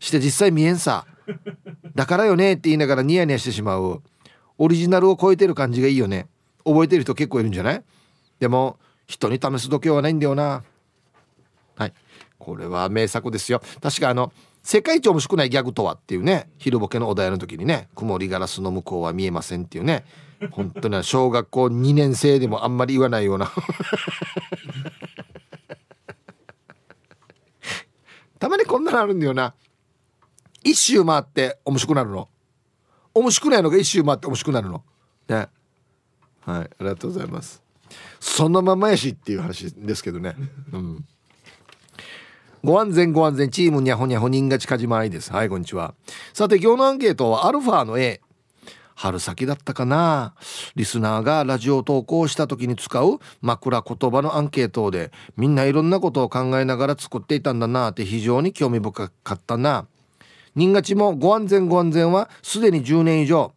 [0.00, 1.06] して実際見えんさ。
[1.94, 4.02] だからよねって言いながらニヤニヤしてしまう。
[4.56, 6.26] オリジナルを超えてる感じがいいよね。
[6.64, 7.84] 覚えてる人結構いるんじゃない？
[8.38, 10.62] でも人に試す度胸はないんだよな。
[11.76, 11.92] はい。
[12.38, 13.60] これは名作ですよ。
[13.80, 20.04] 確かあの世界一面白くないギャグとはっていうね昼ボケのお題の時にね曇りガラスの向こうは見えませんっていうね。
[20.52, 23.50] 本当に小学校2年生でもあんまり言わないような。
[28.38, 29.54] たまにこんなのあるんだよな。
[30.62, 32.28] 一周回って面白くなるの。
[33.14, 34.84] 面白くないのが一周回って面白くなるの。
[35.28, 35.36] ね。
[35.36, 35.48] はい。
[36.46, 37.62] ありがとうございます。
[38.20, 40.36] そのままやしっていう話ですけどね。
[40.72, 41.04] うん。
[42.64, 43.50] ご安全ご安全。
[43.50, 45.32] チームにゃほにゃほ人が近島愛です。
[45.32, 45.94] はいこんにちは。
[46.32, 48.20] さて今日のアンケートはアルファの A
[48.98, 50.34] 春先だったかな。
[50.74, 59.86] リスナーがラジオ投稿した時に使う枕言葉のアンケートでみんないろんなことを考えながら作っていたんだなって非常に興味深かったな。
[60.56, 63.52] 人勝ちもご安全ご安全はすでに10年以上。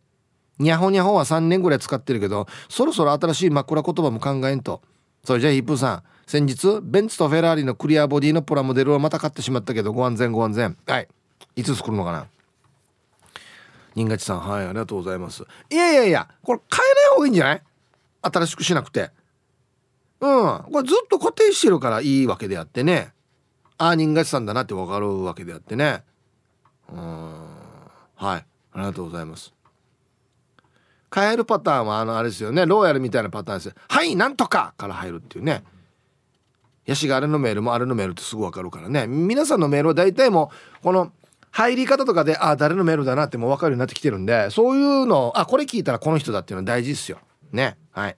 [0.59, 4.83] にゃほにゃほは3年ぐらい使ってるけどそろそろ新しい枕言葉も考えんと。
[5.23, 10.77] それじゃあヒップさん先日ベンツとフェラーリのクリアボディのプラモデルをまた買ってしまったけどご安全ご安全。
[10.85, 11.07] はい。
[11.55, 12.27] いつ作るのかな？
[13.95, 15.43] 新勝さんはいありがとうございます。
[15.69, 17.61] いやいやいやこれ変えない方がいいんじゃない？
[18.21, 19.11] 新しくしなくて。
[20.19, 20.63] うん。
[20.71, 23.13] これずっと固定してるからいいわけであってね。
[23.77, 26.03] ああ新勝さんだなってわかるわけであってね。
[26.91, 26.99] うん。
[28.15, 28.45] はい。
[28.73, 29.53] ありがとうございます。
[31.13, 32.65] 変えるパターンはあのあれですよね。
[32.65, 33.73] ローヤルみたいなパターンですよ。
[33.89, 35.63] はいなんとかから入るっていうね。
[36.85, 39.07] ヤシがあれのメールもあれのメールってすぐわかるからね。
[39.07, 41.11] 皆さんのメールは大体もうこの
[41.51, 47.19] 入り方とかであ誰のメールだなってもう分かるようになってきてるんでそういうのあこれ聞いたらこの人だっていうのは大事ですよ。
[47.51, 47.77] ね。
[47.91, 48.17] はい。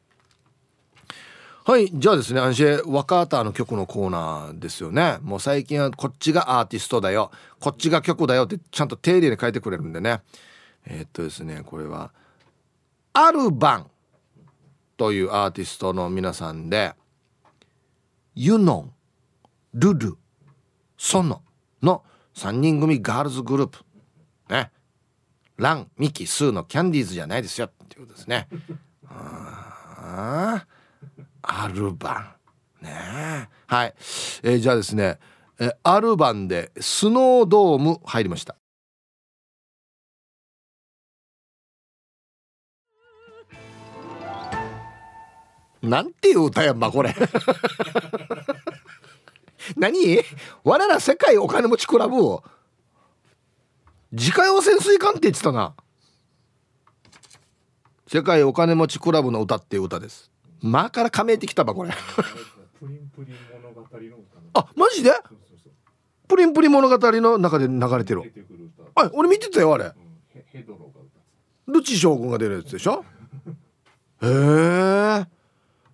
[1.66, 5.18] はいじゃあですねアンシェ・ワカーターの曲のコーナーですよね。
[5.22, 7.32] もう最近はこっちがアーティストだよ。
[7.60, 10.22] こっちが曲だよってちゃんと丁寧に書いてくれるんでね。
[10.86, 12.12] えー、っとですねこれは
[13.14, 13.88] アルバン
[14.98, 16.94] というアーティストの皆さんで
[18.36, 18.94] ユノン
[19.74, 20.18] ルル
[20.98, 21.42] ソノ
[21.82, 22.04] の
[22.36, 23.80] 3人組ガールズグループ。
[24.50, 24.72] ね。
[25.58, 27.68] ランミキスーのキャンディーズじゃないですよ。
[27.68, 28.48] っていうことですね。
[29.08, 30.66] あ
[31.42, 32.36] アルバ
[32.82, 32.86] ン。
[32.86, 33.50] ね。
[33.68, 33.94] はい、
[34.44, 35.20] えー、じゃあですね、
[35.60, 38.56] え、アルバンでスノードーム入りました。
[45.82, 47.14] なんていう歌やんまこれ。
[49.78, 50.20] 何？
[50.64, 52.44] 我ら世界お金持ちクラブを。
[54.12, 55.74] 自家用潜水艦って言ってたな。
[58.08, 60.32] 世界お金持ちクラブの歌っていう歌です。
[60.62, 61.90] まあから加盟ってきたばこれ。
[64.54, 65.12] あマジで？
[66.28, 68.34] プリンプリ物語の中で流れてる。
[68.96, 69.92] あ俺見てたよあれ、
[71.68, 73.04] ルチ将軍が出るやつでしょ？
[74.22, 75.26] へえ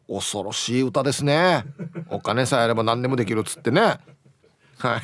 [0.10, 1.64] 恐ろしい歌ですね。
[2.10, 3.82] お金さえあれば何でもできるっつってね。
[4.80, 5.02] はい。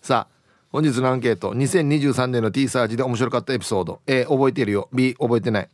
[0.00, 1.52] さあ本日のアンケート。
[1.52, 4.00] 2023年の T サージで面白かったエピソード。
[4.06, 4.88] A 覚えてるよ。
[4.92, 5.68] B 覚えてない。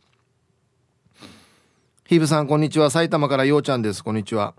[2.05, 2.89] ヒブさんこんにちは。
[2.89, 4.03] 埼玉からようちゃんです。
[4.03, 4.55] こんにちは。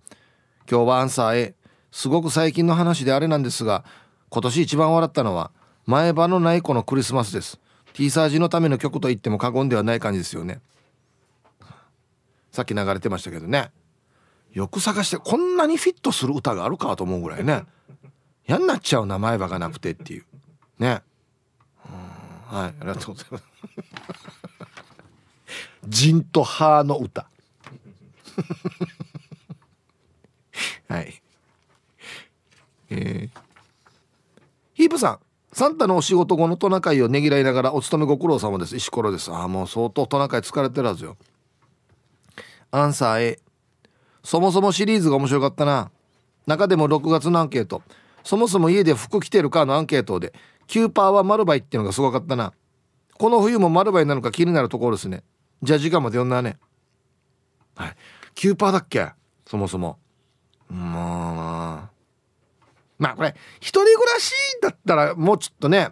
[0.70, 1.54] 今日はアンサー A
[1.90, 3.84] すごく最近の話であれなんですが
[4.28, 5.50] 今年一番笑ったのは
[5.86, 7.58] 前歯のない子のクリスマスです。
[7.94, 10.60] T サージのための曲と言っても過言ではない感じですよね
[12.59, 13.71] さっき流れてましたけどね。
[14.53, 17.62] よく探してこんなにフィットする歌があるかと思うぐらいね。
[18.49, 20.25] 嫌になっちゃう名前場がなくてっていう。
[20.81, 21.03] ね。
[22.49, 23.44] はいありがとうございます。
[25.87, 27.31] ジンとハーの歌。
[30.88, 31.23] はい。
[32.90, 33.40] えー、
[34.75, 35.21] ヒープさん
[35.53, 38.75] サンタのお仕事後のトナカイをねぎらいながらお勤めご苦労様です。
[38.75, 39.31] 石ころです。
[39.31, 41.16] ああもう相当トナカイ疲れてるはずよ。
[42.70, 43.38] アンサー A
[44.22, 45.90] そもそもシリーズが面白かったな。
[46.46, 47.83] 中でも6月のアンケート。
[48.24, 50.35] そもそも家で服着てるかのアンケートで
[50.66, 52.52] 9%は丸バイっていうのがすごかったな。
[53.16, 55.22] この冬も丸バイなのか気になるところですね。
[55.62, 56.59] じゃあ時間まで読んだね。
[57.74, 57.96] はい。
[58.35, 59.09] 9%だっけ？
[59.46, 59.98] そもそも。
[60.68, 61.90] まあ
[62.98, 63.14] まあ。
[63.14, 65.88] これ一人暮らしだったらもうちょっとね。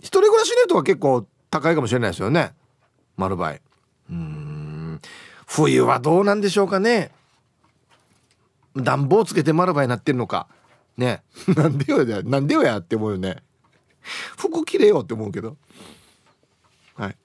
[0.00, 2.54] 一人暮らしの人は結構高いかもしれないですよね。
[3.16, 3.60] 丸倍うん
[5.50, 7.10] 冬はどうなんでしょうかね。
[8.76, 10.46] 暖房つけて丸倍になってるのか。
[10.96, 11.24] ね。
[11.56, 12.22] なんでよや。
[12.22, 13.42] なんでよやって思うよね。
[14.38, 15.56] 服着れよって思うけど。
[16.94, 17.16] はい。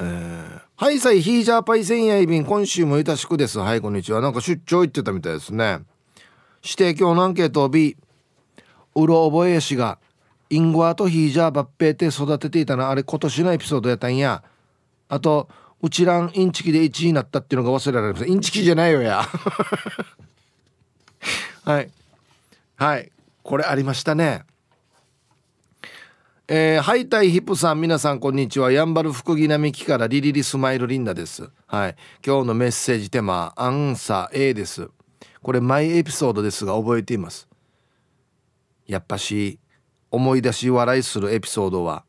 [0.00, 3.60] えー、はいさいヒージャーパイセンヤイビン今週もいたしくです。
[3.60, 4.20] はいこんにちは。
[4.20, 5.84] なんか出張行ってたみたいですね。
[6.64, 7.96] 指定教のアンケート B
[8.96, 10.00] うろ覚えしが
[10.50, 12.90] インゴアとヒージャーバッペーて育てていたな。
[12.90, 14.42] あれ今年のエピソードやったんや。
[15.08, 15.48] あと
[15.80, 18.30] うちらんインチキで1位になったっていうのが忘れられません。
[18.30, 19.22] インチキじゃないよや。
[21.64, 21.90] はい。
[22.76, 23.12] はい。
[23.42, 24.42] これありましたね。
[26.48, 28.72] えー、ハイタイヒップさん皆さんこんにちは。
[28.72, 31.50] やんばる福木並木からリリリスマイルリンダです。
[31.66, 31.96] はい。
[32.26, 34.88] 今日のメッセージテーマアンサー A です。
[35.42, 37.46] これマイエピソードですが覚えています。
[38.86, 39.60] やっぱし
[40.10, 42.04] 思い出し笑いするエピソードは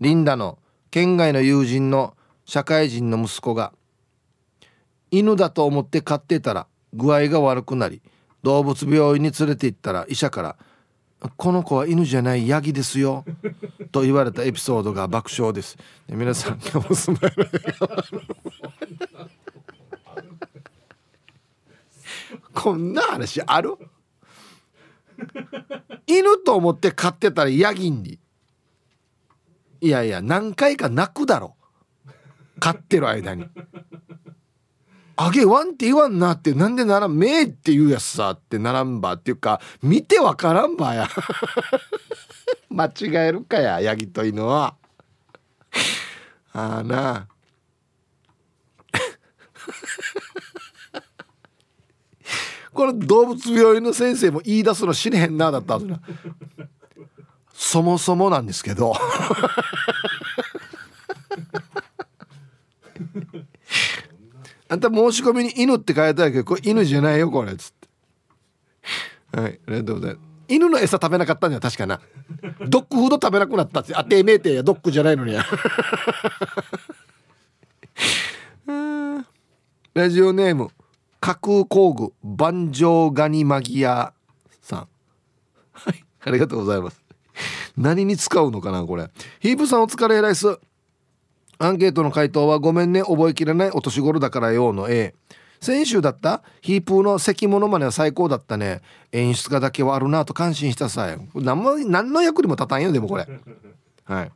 [0.00, 0.58] リンダの
[0.90, 2.15] 県外の友人の
[2.46, 3.74] 社会人の息子が
[5.10, 8.00] 犬だと思って飼ってたら具合が悪くなり
[8.42, 10.56] 動物病院に連れて行ったら医者から
[11.36, 13.24] 「この子は犬じゃないヤギですよ
[13.90, 15.76] と言われたエピソードが爆笑です。
[16.08, 17.50] 皆さん今日もスマイル
[22.54, 23.76] こんな話ある？
[26.06, 28.20] 犬と思って飼ってたらヤギに。
[29.80, 31.55] いやいや何回か泣くだろ
[32.60, 33.46] 飼ってる間に。
[35.18, 41.08] あげワンって言わんなってなんでならめって言うやつさってならんばっていうか見てわからんばや。
[42.68, 44.76] 間違えるかやヤギと犬は。
[46.52, 47.28] ああな。
[52.76, 55.98] この動物病院の先生も言い出すの知れへんなだったはずな
[57.54, 58.92] そもそもなんですけど
[64.68, 69.38] あんた申し込みに犬って書いてあるけどこれ犬じゃないよこれっつって。
[69.40, 70.26] はいありがとうございます。
[70.48, 72.00] 犬の餌食べなかったんじゃ確かな。
[72.68, 75.44] ドッグフード食べなくなったってあてめえてやドッグじゃないのにや。
[79.94, 80.68] ラジオネーム
[81.20, 84.12] 架空工具万丈ガニマギア
[84.60, 84.88] さん。
[85.72, 87.02] はいありがとうございます。
[87.76, 89.10] 何に使うのかなこれ。
[89.40, 90.58] ヒープさんお疲れライス。
[91.58, 95.14] アンケートの回答は「ごめんね覚えきれないお年頃だからよ」の A
[95.60, 96.42] 先週だった？
[96.60, 98.82] ヒープーの関物までは最高だったね。
[99.10, 103.26] 演出家だけはあるなと感心したさ何も何の役にも立たんよでもこれ。
[104.04, 104.32] はい。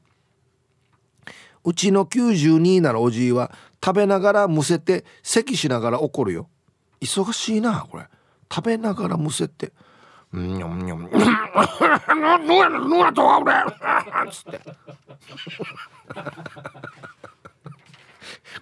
[1.62, 3.52] うちの92ならおじいは
[3.84, 6.48] 食べながらむせて咳しながら怒るよ。
[7.02, 8.04] 忙しいなこれ。
[8.52, 9.72] 食べながらむせて
[10.32, 10.78] 「うんにょん。
[10.78, 13.52] にょん」「ぬやぬやとは俺」
[14.32, 14.60] つって。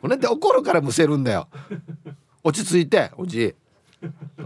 [0.00, 1.48] これって怒るからむせるんだよ。
[2.44, 3.54] 落ち着いておじい。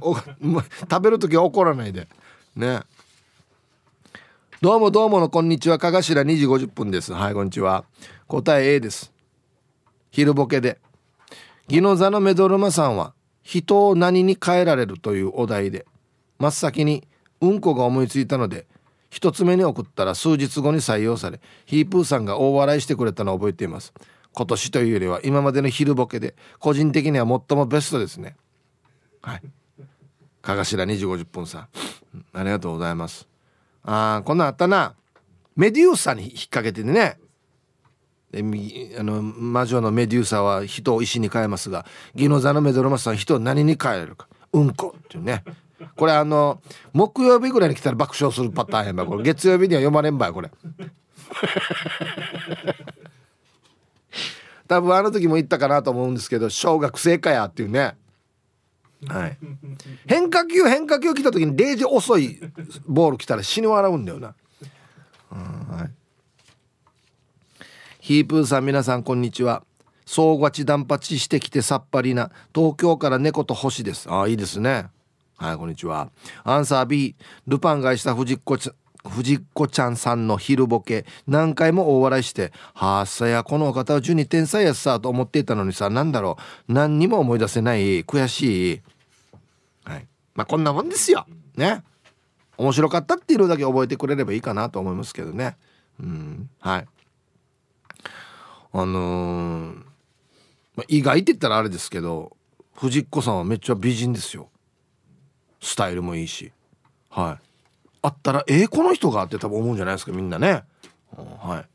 [0.01, 2.09] お食べる時は怒らないで。
[2.57, 2.81] ね。
[4.61, 5.79] どうもどうものこんにちは。
[5.79, 7.13] かがしら2時50分です。
[7.13, 7.85] はいこんにちは。
[8.29, 9.13] 答え A です。
[10.11, 10.79] 昼ボケで。
[11.69, 15.87] ギノザのメドルマさんは人を何に変えられるというお題で
[16.39, 17.07] 真っ先に
[17.41, 18.67] うんこが思いついたので
[19.11, 23.93] 一つ目に送ったら数日後に採用されヒープーさんが大笑いしてくれたのを覚えています。
[24.35, 28.37] 今年というよりは今までの昼ボケで個人的には最もベストですね。
[29.21, 29.43] はい。
[30.41, 31.69] かがしら2時50分さん。
[32.33, 33.29] ありがとうございます。
[33.85, 34.95] あーこんなんあったな。
[35.55, 37.19] メデューサに引っ掛けてね。
[38.31, 38.41] で
[38.99, 44.29] あの魔女のメデューサは人を石に変えますがギノザのメドロマスさん人を何に変えるか。
[44.53, 45.45] うんこっていうね。
[45.97, 50.51] これあの木曜日ぐらいに来たら爆笑するパターンやばこれ月曜日には読まれんばいこれ。
[54.73, 57.95] 多分あの時も言ったかなと思うんですけど小学生かやっていうね。
[59.07, 59.39] はい。
[60.07, 62.41] 変化球変化球来た時に0時遅い
[62.87, 64.35] ボール来たら死に笑うんだよな、
[65.33, 65.91] うんはい、
[68.01, 69.63] ヒープーさん皆さんこんにちは。
[70.07, 74.09] 総勝ち断髪してきてさっぱりな東京から猫と星です。
[74.11, 74.87] ああいいですね。
[75.37, 76.11] はいこんにちは。
[76.45, 77.15] アンサー B
[77.47, 78.57] ルパンがした藤子
[79.09, 81.05] 藤子ちゃんさんの昼ボケ。
[81.27, 86.37] 何回も大笑いして「はあさやこのお方は12天才やさ」と思っていたのにさ何だろ
[86.69, 86.73] う。
[86.73, 88.81] 何にも思い出せない悔しい。
[89.85, 90.07] はい。
[90.35, 91.27] まあこんなもんですよ。
[91.57, 91.83] ね。
[92.57, 95.57] 面白かったっていうのだけ覚えてくれればいいかなと思いますけどね。
[95.99, 96.51] うん。
[96.61, 96.87] はい。
[98.75, 99.77] あのー、
[100.77, 102.37] まあ、意外って言ったらあれですけど
[102.75, 104.49] 藤子さんはめっちゃ美人ですよ。
[105.61, 106.53] スタイルもいいし。
[107.11, 107.52] はい。
[108.03, 110.65] あったらえー、この人がって多分思うんじゃないですかみんなね、
[111.41, 111.73] はい。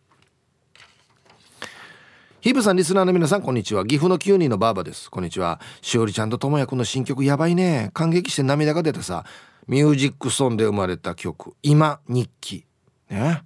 [2.41, 3.85] ヒブさんリスナーの皆さんこんにちは。
[3.85, 5.09] 岐阜の9人のバーバです。
[5.09, 5.59] こんにちは。
[5.81, 7.91] しおりちゃんとともやくんの新曲やばいね。
[7.93, 9.25] 感激して涙が出てさ。
[9.67, 11.55] ミュージックソンで生まれた曲。
[11.61, 12.65] 今日記。
[13.09, 13.43] ね。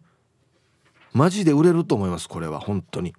[1.14, 2.60] マジで売れると思いますこれは。
[2.60, 3.14] 本当に、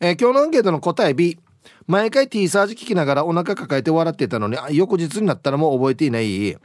[0.00, 1.38] えー、今日のアンケートの答え B
[1.86, 6.56] 毎回 T サージ聞きながらお腹抱えて笑ってたのに翌日になったらもう覚えていない。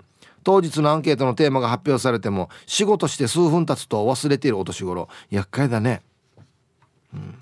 [0.43, 5.09] 当日のアンケートのテーマが発表されても仕事して数分経つと忘れているお年頃。
[5.29, 6.01] 厄介だね。
[7.13, 7.35] うん。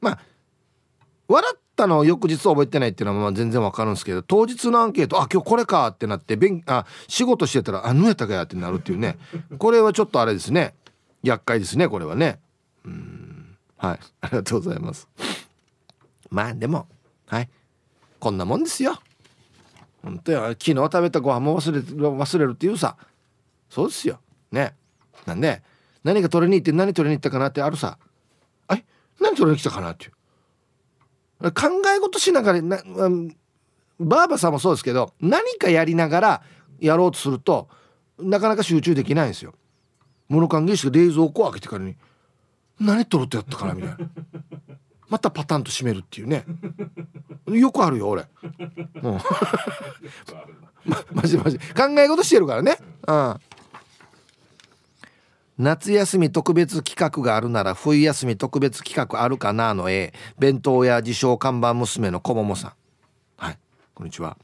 [0.00, 0.20] まあ
[1.28, 9.18] 笑ったのを翌日覚えてないっていうのはまあ全然わかるんですけど当日のアンケートあ今日これかってなって勉あ仕事してたらあぬやったかやってなるっていうね。
[9.58, 10.74] これはちょっとあれですね。
[11.22, 12.38] 厄介ですねこれはね。
[12.84, 13.56] うん。
[13.76, 14.00] はい。
[14.20, 15.08] ありがとうございます。
[16.30, 16.86] まあでも
[17.26, 17.48] はい。
[18.18, 18.98] こんなもんですよ。
[20.02, 22.96] 本当よ昨日食べたご飯も忘れ忘れるっていうさ。
[23.68, 24.20] そうですよ。
[24.52, 24.74] ね。
[25.26, 25.62] なんで
[26.04, 27.98] 何が取りに行って何取りに行ったかなってあるさ。
[28.72, 28.84] え？
[29.20, 30.12] 何取りに来たかなっていう。
[31.52, 33.36] 考え事しながらな、うん、
[34.00, 36.42] バーバさんもそうですけど何かやりながら
[36.80, 37.68] やろうとすると
[38.18, 39.54] なかなか集中できないんですよ。
[40.28, 41.96] 物関係者が冷蔵庫を開けてからに
[42.80, 43.98] 何取るってやったかなみたいな。
[45.08, 46.44] またパタンと閉めるっていうね。
[47.46, 48.26] よくあるよ俺。
[49.00, 49.20] もう。
[50.84, 52.78] ま、マジマジ考え事してるからね。
[53.06, 53.36] うん。
[55.58, 62.72] 夏休み特別企画があるなら冬休み特別企画あるかなの A 弁当屋自称看板娘のこももさん。
[63.36, 63.58] はい。
[63.94, 64.36] こんにちは。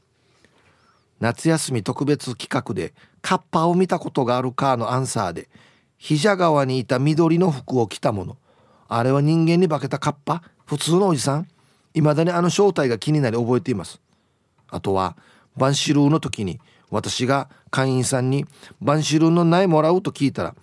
[1.21, 5.47] 夏休み特別企画でカッパを見たことがあるかのアンサーで
[5.97, 8.37] 膝川にいた緑の服を着たもの。
[8.87, 10.43] あれは人間に化けたカッパ？
[10.65, 11.47] 普通のおじさん
[11.93, 13.99] 未だにあの正体が気になり覚えています。
[14.69, 15.15] あとは
[15.55, 16.59] バンシルーの時に
[16.91, 18.45] 私が会員さんに
[18.81, 20.55] バンシルーの苗もらうと聞いたら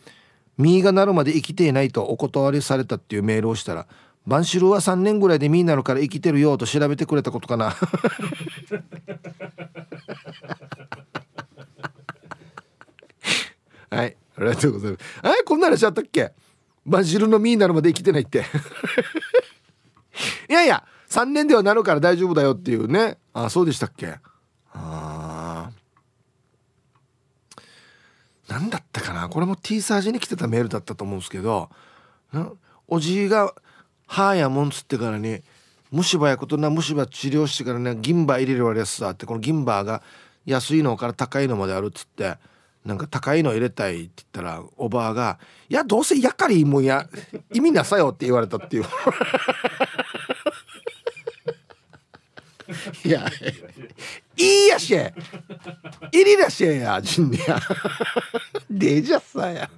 [0.59, 3.87] ミーがなるまで生きていないとお断りされたっていうメールをしたら
[4.27, 7.75] バンシルーは3年ぐらいでミーになるから生きてるよと調べてくれたことかな。
[13.91, 15.05] はいありがとうございます。
[15.41, 16.33] えこんな話あったっけ？
[16.87, 18.45] バンシルーのミーになるまで生きてないって
[20.49, 23.19] いやいや3年ではなるから大丈夫だよっていうね。
[23.33, 24.09] あそうでしたっけ？
[24.09, 24.21] あ
[24.75, 25.71] あ
[28.49, 29.29] 何だったかな？
[29.29, 31.71] これも T サージに来てたメールだったと思うんですけど
[32.89, 33.55] おじいが
[34.07, 35.43] 歯やもんつってからに
[35.91, 40.03] 虫歯やことな虫歯治療してからね銀歯入れるわれさってこの銀歯が
[40.47, 42.37] 安いのから高いのまであるっつって
[42.85, 45.39] なんか高いの入れたいって言ったらおばあが
[45.71, 47.09] 「いやどうせやかりもや
[47.53, 48.85] 意味なさよ」って言われたっていう。
[53.05, 53.29] いや
[54.37, 55.13] いいやしえ。
[56.11, 57.61] いりらしえやじんねや
[58.71, 59.69] でじゃさや。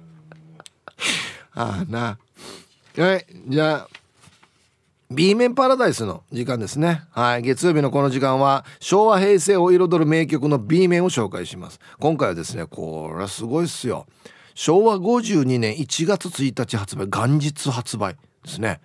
[1.53, 2.17] ああな。
[2.97, 3.89] はいじゃあ
[5.11, 7.03] B 面パラダイスの時間ですね。
[7.11, 7.43] はい。
[7.43, 11.79] 月曜日のこの時間は昭和平成を彩る名曲の B 面を紹介します。
[11.99, 14.07] 今回はですねこれはすごいっすよ。
[14.55, 18.81] 昭和52年1月1日発売元日発売ですね。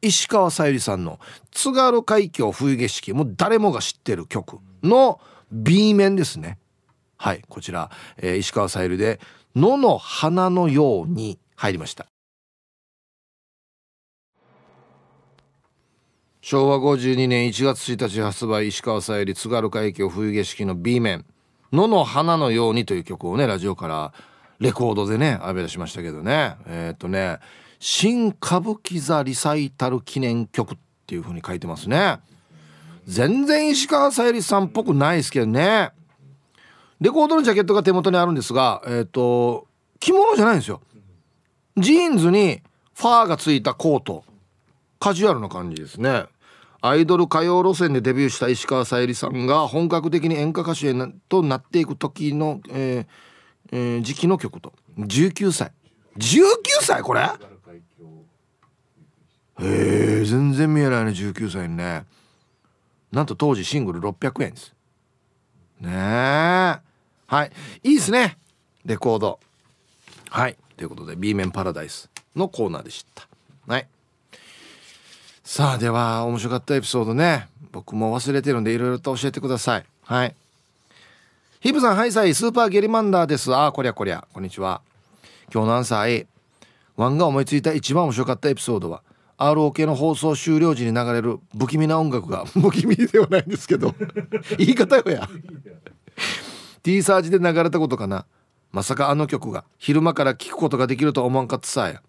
[0.00, 1.18] 石川さゆりさんの
[1.50, 5.20] 「津軽海峡冬景色」もう誰もが知ってる曲の
[5.50, 6.58] B 面ですね。
[7.16, 7.42] はい。
[7.48, 9.18] こちら、えー、石川さゆりで
[9.56, 12.06] 「野の花のように」入りました。
[16.46, 21.24] 昭和52年1月1日発売石川さゆり津軽海峡冬景色の B 面
[21.72, 24.12] 「野の花のように」という曲をねラジオから
[24.58, 26.56] レコードでね浴び出しましたけどね。
[26.66, 27.38] えー、っとね
[27.80, 32.18] 「新歌舞伎座リサイタル記念曲」っていう風に書いてますね。
[33.06, 35.92] 全然石川さゆりさんっぽくないですけどね。
[37.00, 39.66] レコードのジャケットが手元にあるんですがえー、っと
[39.98, 40.82] 着物じゃないんですよ。
[41.78, 42.60] ジーンズに
[42.92, 44.24] ファーがついたコート。
[45.00, 46.26] カジュアルな感じですね。
[46.86, 50.92] アイドル歌謡路線でデビューした石川さゆりさんが本格的に演歌歌手
[51.30, 53.06] となっていく時の、えー
[53.72, 54.74] えー、時期の曲と。
[54.98, 55.72] 19歳。
[56.18, 57.22] 19歳これ？
[57.22, 57.30] へ
[60.20, 62.04] え全然見えないね19歳にね。
[63.10, 64.74] なんと当時シングル600円です。
[65.80, 67.52] ねえはい。
[67.82, 68.36] いいですね。
[68.84, 69.40] レコード。
[70.28, 70.58] はい。
[70.76, 73.26] ということで B 面パラダイスのコーナーでした。
[73.66, 73.88] はい。
[75.44, 77.48] さあでは面白かったエピソードね。
[77.70, 79.84] 僕も忘れてるんでいろいろと教えてください。
[80.02, 80.34] はい。
[81.60, 83.54] ヒブさんハイサイスーパーゲリマンダーです。
[83.54, 84.26] あこりゃこりゃ。
[84.32, 84.80] こんにちは。
[85.52, 86.26] 今日のアンサー A
[86.96, 89.02] ワンが思いついた一番面白かったエピソードは
[89.36, 92.46] ROK の放送終了時に流れる不気味な音楽が。
[92.48, 93.94] 不気味ではないんですけど。
[94.56, 95.28] 言い方よや。
[96.82, 98.24] T サージで流れたことかな。
[98.72, 102.00] まさかあの曲が昼間から聴くことができると思わんかったさや。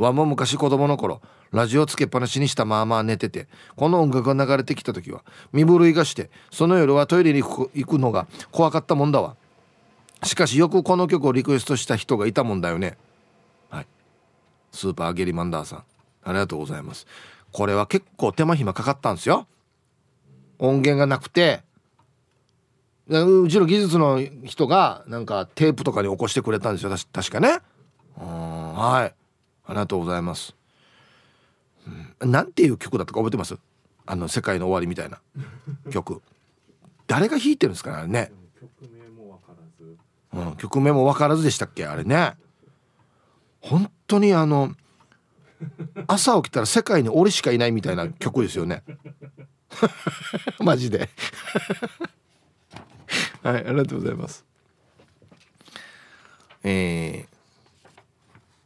[0.00, 1.20] わも昔子供の頃
[1.52, 5.22] ラジオつけっぱなしにしたまあまあ寝ててこの音楽が流れてきた時は
[5.52, 9.36] 身震いがしてその夜はトイレに行くのが怖かったもんだわ。
[10.22, 12.98] しかしよくこの曲をリクエストした人がいたもんだよね。
[13.70, 13.86] はい。
[14.72, 15.84] スーパーゲリマンダーさん。
[16.22, 17.06] ありがとうございます。
[17.52, 19.46] これは結構手間暇かかったんですよ。
[20.58, 21.62] 音源がなくて。
[23.08, 26.90] うちの技術の人がなんかテープとかに起こしてくれたんですよ。
[27.12, 27.58] 確かね。
[28.20, 29.19] うんはい。
[29.70, 30.54] ありがとうございます、
[32.20, 33.56] うん、なんていう曲だったか覚えてます？
[34.06, 35.20] あの「世界の終わり」みたいな
[35.90, 36.20] 曲。
[37.06, 39.96] 誰が弾いてるんですかね曲名も分からず、
[40.32, 42.36] うん、曲名も分からずでしたっけあれね。
[43.60, 44.74] 本当にあの
[46.06, 48.82] 朝起きたら世界に俺しかいないみたいな曲ですよね。
[50.60, 51.10] マジで。
[53.42, 54.44] はいありがとうございます。
[56.62, 57.36] えー、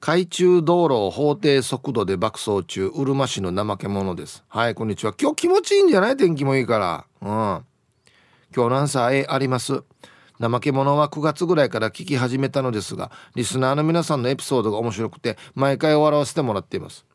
[0.06, 4.44] 海中道路を法定速度で爆走中うるま市の怠け者です。
[4.48, 5.14] はいこんにちは。
[5.18, 6.16] 今日気持ちいいんじゃない？
[6.18, 7.06] 天気もいいから。
[7.22, 7.28] うん。
[7.28, 7.64] 今
[8.54, 9.82] 日のアンサー A あります？
[10.38, 17.06] 怠け者は9月ぐらいから聞き始めたのですがリスナーの皆さんのエピソードが面白くて毎回笑わせてもらっています。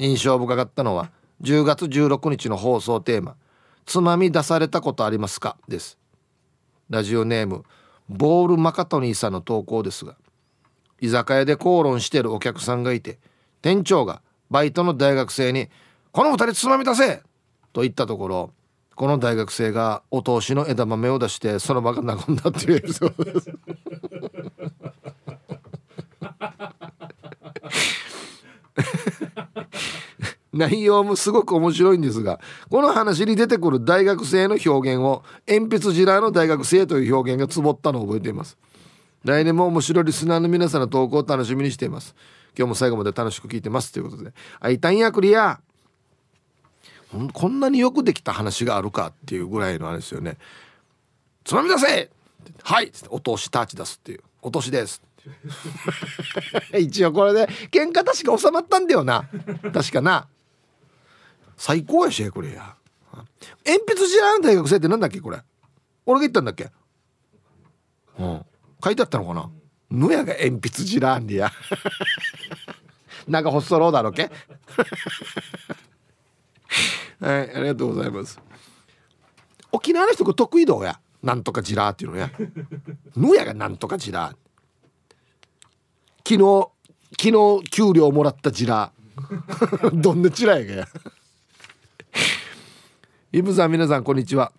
[0.00, 3.36] 印象深かったのは10月16日の放送テーマ
[3.86, 5.98] 「つまみ出されたことありますか?」です。
[6.90, 7.62] ラジオネーム
[8.08, 10.16] ボールマカトニーさんの投稿ですが
[11.04, 13.18] 居酒屋で口論してるお客さんがいて
[13.60, 15.68] 店長がバイトの大学生に
[16.12, 17.22] 「この2人つまみ出せ!」
[17.74, 18.50] と言ったところ
[18.94, 23.50] この大学生がお通しの枝豆を出してその場が和んだっていうエピソードです
[30.54, 32.40] 内容もすごく面白いんですが
[32.70, 38.56] この話に出てくる大学生の表現を鉛筆ジラーの大学生という表現がつぼったのを覚えています
[39.24, 42.14] 来年も面白いリスナーの皆さんの投稿を楽しみにしています。
[42.56, 43.90] 今日も最後まで楽しく聞いてます。
[43.90, 44.32] ということで。
[44.60, 45.60] あいたんやクリア。
[47.32, 50.36] こんなによくできた話があるかっていうぐらいのあれですよね。
[51.44, 52.10] つまみ出せ。
[52.62, 52.92] はい。
[53.08, 54.20] お通しタッチ出すっていう。
[54.42, 55.02] お通しです。
[56.78, 59.26] 一応これで喧嘩確か収まったんだよな。
[59.72, 60.28] 確かな。
[61.56, 62.76] 最高やしこれや。
[63.64, 65.40] 鉛筆知らん大学生ってなんだっけこれ。
[66.04, 66.70] 俺が言ったんだっけ。
[68.18, 68.46] うん。
[68.84, 69.50] 書いてあったのかな？
[69.90, 71.50] ぬやが鉛筆知らんでや。
[73.26, 74.30] なんかほっそろうだろけ？
[77.20, 78.38] はいありがとうございます。
[79.72, 81.00] 沖縄の人が得意道や？
[81.22, 82.30] なんとかジラーっていうのや。
[83.16, 84.36] ぬやがなんとかジラー
[86.28, 86.68] 昨日
[87.18, 90.88] 昨日給料もらったジラーどんなジラーやがや。
[93.32, 94.52] イブさん皆さんこんにちは。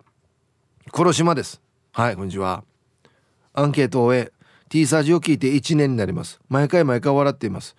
[0.92, 1.60] 黒島です。
[1.92, 2.64] はいこんにちは。
[3.56, 4.32] アンケートを終え
[4.68, 6.40] T サージを聞いて1年になります。
[6.48, 7.74] 毎回毎回笑っています。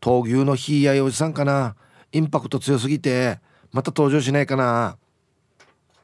[0.00, 1.76] 闘牛のひいやいおじさんかな。
[2.12, 3.38] インパクト強すぎて
[3.72, 4.96] また登場しないかな。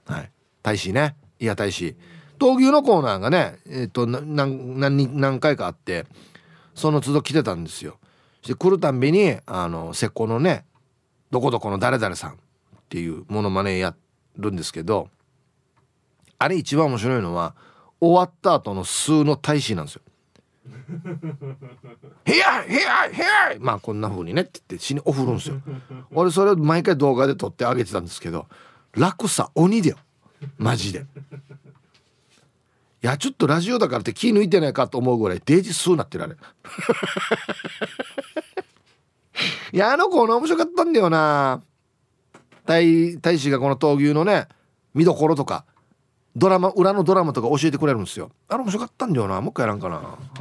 [0.06, 0.30] はい。
[0.62, 1.16] 大使ね。
[1.40, 1.96] いや大使。
[2.38, 6.06] 闘牛のコーナーがねえっ、ー、と何何回かあって
[6.74, 7.98] その都度来てたんですよ。
[8.42, 10.64] して来るたんびにあの石膏のね
[11.32, 12.34] どこどこの誰々さんっ
[12.88, 13.96] ていうものまねや
[14.36, 15.08] るんですけど
[16.38, 17.56] あれ一番面白いのは
[18.00, 20.02] 終わった後の数の大使なんですよ。
[22.24, 23.24] ヘアヘアヘ
[23.56, 25.60] アまあこんな風にねって言って死におふるんですよ。
[26.12, 28.46] 俺それを毎回動画で撮ってあげてたんですけど
[28.92, 29.96] 楽さ鬼だよ
[30.58, 31.06] マジで。
[33.02, 36.36] いやちょっとラジオだからって気抜いてないかと思うぐらいデージ数なってるあれ。
[39.72, 41.62] いやあのコーナー面白かったんだよな。
[42.64, 44.48] 大大使がこの闘牛のね
[44.94, 45.64] 見どころとか
[46.38, 48.30] ドラマ裏のドラマとか教えてくれるんですよ。
[48.48, 49.40] あれ面白かったんだよな。
[49.40, 49.96] もう一回やらんかな。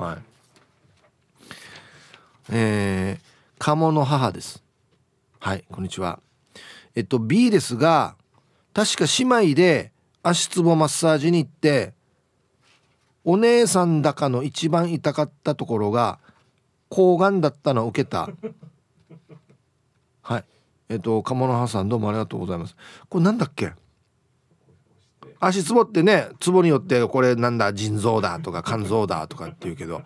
[0.06, 0.18] はい。
[2.52, 3.24] えー、
[3.58, 4.62] 鴨の母です。
[5.40, 6.20] はいこんにちは。
[6.96, 8.16] えっと B ですが
[8.74, 11.94] 確か姉妹で足つぼマッサージに行って
[13.24, 16.20] お姉さんだかの一番痛かったところが
[16.90, 18.30] 抗がんだったのを受けた。
[20.22, 20.44] はい。
[20.90, 22.76] えっと鴨の母さんどうもありがとうございます。
[23.08, 23.72] これなんだっけ？
[25.48, 30.02] 足つぼってねつぼによってこれなんだ腎臓だとか肝臓だとかっていうけど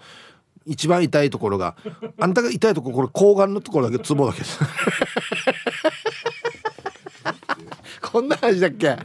[0.66, 1.78] 一番痛いところが
[2.20, 4.40] あんたが痛いところこれ睾丸のところだけツボだけ。
[4.40, 4.60] です
[8.02, 8.98] こんな話だっけ？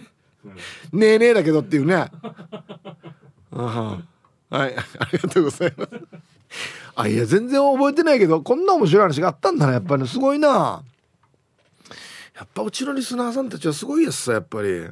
[0.93, 1.95] ねえねえだけどっていうね。
[1.95, 2.11] は。
[4.51, 4.66] いあ
[5.12, 5.91] りがとうございます。
[6.97, 10.82] あいや全然覚えてないけどこんな面白い話があったんだなやっぱり、ね、すごいな。
[12.35, 14.89] やっぱうちのリスナーさんたちはすごいやつさやっぱり。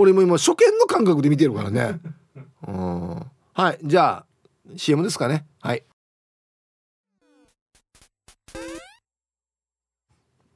[0.00, 2.00] 俺も今初見の感覚で見てるからね。
[2.66, 3.30] うん。
[3.52, 4.26] はいじゃあ
[4.76, 5.44] CM ですかね。
[5.60, 5.84] はい。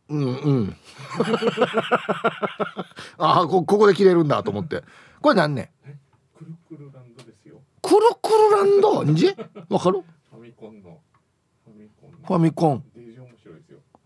[0.09, 0.77] うんうん。
[3.19, 4.83] ああこここで切れるんだと思って。
[5.21, 5.73] これ何ね
[6.35, 7.61] くるくるランドですよ。
[7.83, 9.03] くるくるランド？
[9.03, 9.27] んじ
[9.69, 10.03] わかる？
[10.31, 11.03] ファミコンの。
[12.27, 12.85] ファミコン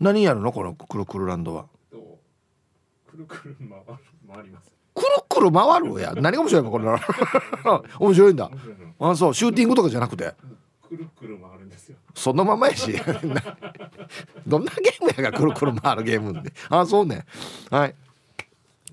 [0.01, 0.51] 何やるの？
[0.53, 1.69] このくるくるランドは。
[1.91, 2.19] と
[3.09, 3.57] くるくる
[4.29, 4.78] 回ります
[5.39, 6.85] くる回るや何が面白いのこれ。
[7.99, 8.51] 面白いんだ。
[8.99, 9.35] あそう。
[9.35, 10.35] シューティングとかじゃなくて。
[10.89, 11.97] くるくる回るんですよ。
[12.15, 12.93] そのままやし。
[14.47, 16.53] どんなゲームやがくるくる回るゲームって。
[16.69, 17.27] あそうね。
[17.71, 17.95] はい。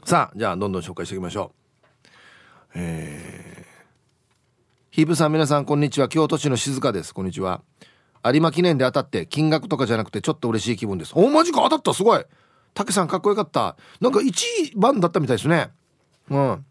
[0.03, 2.71] さあじゃあどんどん紹介していきましょう。
[2.75, 6.09] えー、ヒープさん皆さんこんにちは。
[6.09, 7.13] 京都市の静香です。
[7.13, 7.61] こんにちは。
[8.25, 11.13] 有馬記念で当たって金額とかじゃなくてちょっと嬉しい気分です。
[11.15, 11.61] おマジか。
[11.61, 11.93] 当たった。
[11.93, 12.25] すごい。
[12.73, 13.77] 竹さんかっこよかった。
[14.01, 15.71] なんか1番だったみたいですね
[16.29, 16.65] うん。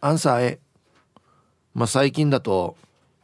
[0.00, 0.60] アンサー A
[1.74, 2.76] まあ最近だと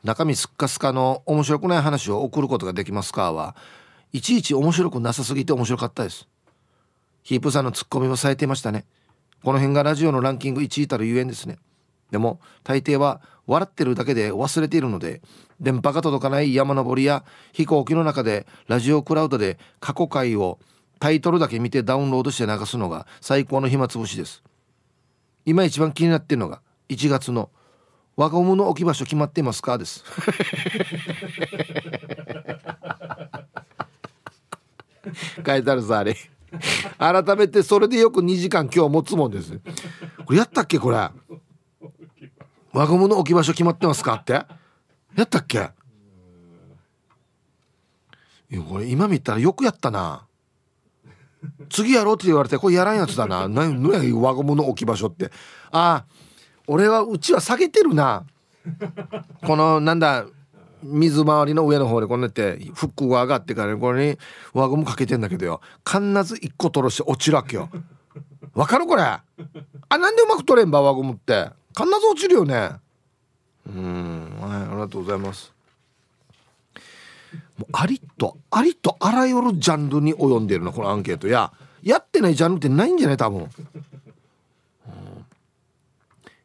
[0.03, 3.55] 中身すっかすかの面白くない話を送ることができますかは
[4.13, 6.27] いちいち面白くなさすぎて面白かったです。
[7.23, 8.87] ヒープさんのツッコミもされていましたね。
[9.45, 11.59] この辺がラジオのランキング1位たるゆえんですね。
[12.11, 15.23] でも大抵は笑ってるだけで忘れているので
[15.61, 20.59] 電波が届かない山登りや飛行機の中でラジオクラウドで過去回を
[20.99, 24.43] タイトルだけ見てダウンロードして流すのが最高の暇つぶしです。
[25.45, 27.51] 今一番気になっているのが1月の
[28.17, 29.79] 輪ゴムの置き場所決まっていますか？
[29.79, 30.05] です。
[35.45, 36.15] 書いてあるさあれ。
[36.99, 39.59] 改めてそれでよく2時間今日持つもんです。
[40.27, 41.11] これやったっけこれ？
[42.73, 44.33] 輪ゴムの置き場所決まってますかって？
[44.35, 44.47] や
[45.23, 45.71] ったっけ？
[48.51, 50.27] いやこれ今見たらよくやったな
[51.69, 53.49] 次やろうって言われてこれやらんやつだな。
[53.49, 55.31] 何や輪ゴムの置き場所って。
[55.71, 56.05] ああ
[56.67, 58.25] 俺はうちは下げてるな。
[59.47, 60.27] このなんだ
[60.83, 64.19] 水回りの上の方でこうやってフックが上がってからこれに
[64.55, 65.61] 輪ゴムかけてんだけどよ。
[65.87, 67.69] 必ず一個取ろして落ちるわけよ。
[68.55, 69.03] わかるこれ？
[69.03, 69.23] あ
[69.91, 71.51] なんでうまく取れんば輪ゴムって。
[71.77, 72.73] 必ず落ちるよね。
[73.67, 74.39] うん。
[74.41, 75.53] はいありがとうございます。
[77.61, 81.29] もうありとありとあらゆるジャンルに及んでるのこのアンケート。
[81.29, 81.53] や
[81.83, 83.49] やってないジャンルってないんじゃない多分、うん、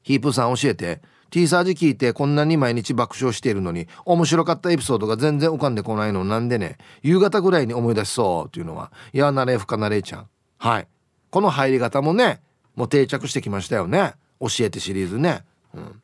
[0.03, 1.01] ヒープさん教えて。
[1.31, 6.23] T サージ聞いてこんなに毎日爆笑しているのに面白かったエピソードが全然浮かんでこないの。
[6.23, 10.27] なんでね夕方ぐらいに思い出しそうっていうのはいやなれふかなれちゃん。
[10.59, 10.87] はい。
[11.31, 12.41] この入り方もね
[12.75, 14.13] もう定着してきましたよね。
[14.39, 15.43] 教えてシリーズね。
[15.73, 16.01] うん。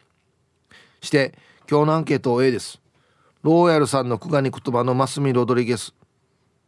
[1.02, 1.34] して
[1.70, 2.82] 今日のアンケート A です。
[3.44, 5.94] ローヤルさんのクガニ言葉のマスミ・ロドリゲス。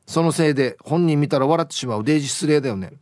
[0.05, 2.03] そのせいで本人見たら笑ってしまう。
[2.03, 2.93] デージ失礼だよね。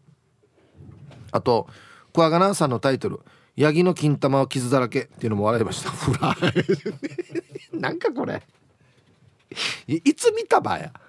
[1.31, 1.67] あと
[2.13, 3.21] クワガナンさんのタイトル
[3.55, 5.91] 「ヤギの金玉は傷だらけ」っていうのも笑いました。
[5.91, 6.35] フラ
[7.73, 8.41] なんかこれ。
[9.87, 10.93] いつ見たばや。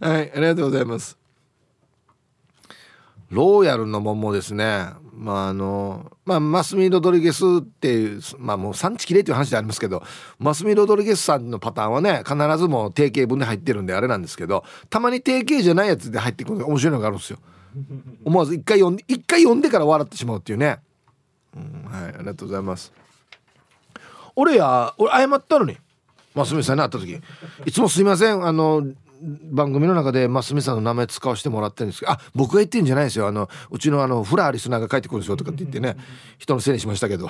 [0.00, 1.18] はいありがとうございます。
[3.30, 4.86] ローヤルのももですね。
[5.12, 10.02] まああのまあマスミ・ロドリゲスっていうまあもう産地きれっていう話でありますけど
[10.38, 17.38] マスミ・ロドリゲスさんのパターンはね必ずもう定型文で入ってるんであれなんですけどたまに定型じゃないやつで入ってくるのが面白いのがあるんですよ。
[18.24, 20.78] 思わず一回読んで一回読んでから笑ってしまうっていうね、
[21.56, 22.92] うん、はいありがとうございます。
[24.36, 25.76] 俺や俺謝ったのに
[26.34, 27.20] マスミさんに会った時。
[27.66, 28.46] いつもすいません。
[28.46, 28.86] あの
[29.20, 33.26] 番組の中でますみさんの名前使わせてもらってるんですけどあ僕が言ってんじゃないですよ。
[33.26, 35.96] あのうちのあのフラーリスナーが帰ってくるんですよとかって言ってね
[36.38, 37.28] 人のせいにしましたけど。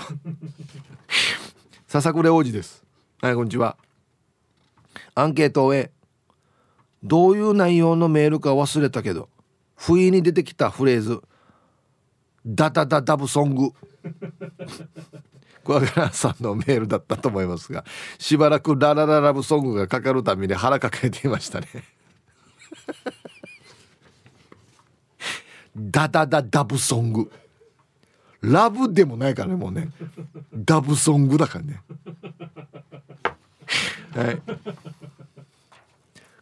[1.86, 2.84] 笹倉王子です。
[3.22, 3.76] はいこんにちは。
[5.14, 5.91] アンケートを終え
[7.03, 9.28] どういう内容のメールか忘れたけど
[9.76, 11.22] 不意に出てきたフレーズ
[12.45, 13.70] 「ダダダダブソング」
[15.69, 17.85] 桑原さんのメールだったと思いますが
[18.19, 21.66] しばらくララララブソングがかかるたびに腹抱えていましたね。
[25.77, 27.31] ダダダダブソング。
[28.41, 29.91] ラブでもないからねもうね。
[30.55, 31.83] ダブソングだからね。
[34.14, 34.43] はい。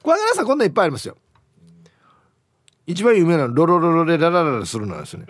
[0.03, 1.16] 桑原さんこんないっぱいありますよ。
[2.87, 5.27] 一番有名なのロロロロレララララするのですね。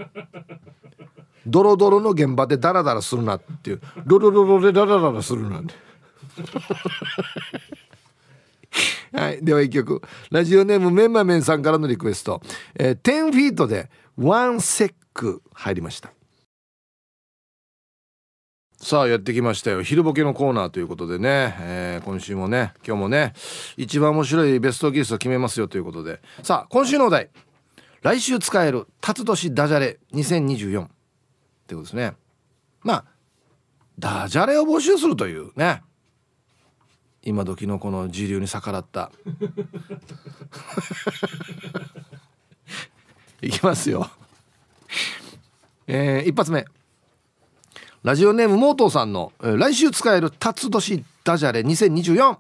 [1.46, 3.80] ドロドロの現場でダラダラするなっていう。
[4.04, 5.74] ロロロロレララララするなんで
[9.12, 10.02] はいでは一曲。
[10.30, 12.42] ラジオネームメンマメンさんからのリクエスト、
[12.74, 16.12] えー、10フィートでワンセック入りました。
[18.78, 19.82] さあやってきましたよ。
[19.82, 23.32] 昼ボケのコーナーということでね、えー、今週もね今日もね
[23.76, 26.20] 一番面白いベストギースト決めますよということで。
[26.42, 27.30] さあ今週のお題。
[28.02, 30.86] 来週使える辰年ダジャレ2024
[31.66, 32.14] ってことですね。
[32.82, 33.04] まあ
[33.98, 35.82] ダジャレを募集するというね。
[37.22, 39.10] 今時のこの時流に逆らった。
[43.42, 44.08] いきますよ。
[45.88, 46.64] えー、一発目。
[48.04, 52.38] ラジオネームモートーさんの、えー、来週使える辰年ダジャレ2024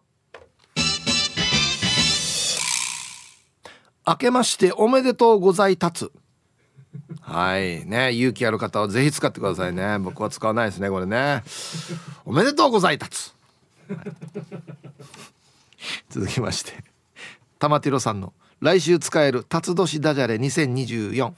[4.06, 6.12] 明けましておめでとうございたつ。
[7.20, 7.84] はい。
[7.86, 9.98] ね勇気ある方はぜひ使ってくださいね。
[9.98, 11.42] 僕は使わないですねこれね。
[12.24, 13.32] おめでとうございたつ、
[13.88, 13.98] はい、
[16.10, 16.72] 続きまして。
[17.58, 21.32] 玉ティロさんの来週使える辰年ダジャレ2024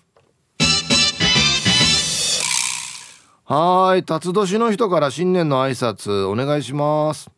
[3.44, 4.04] はい。
[4.04, 7.30] 辰年の人から新年の挨拶お願いします。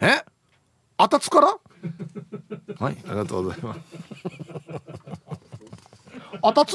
[0.00, 0.24] え？
[0.96, 1.48] あたつから？
[2.78, 2.96] はい。
[3.06, 3.80] ありがとうございます。
[6.46, 6.74] あたつ？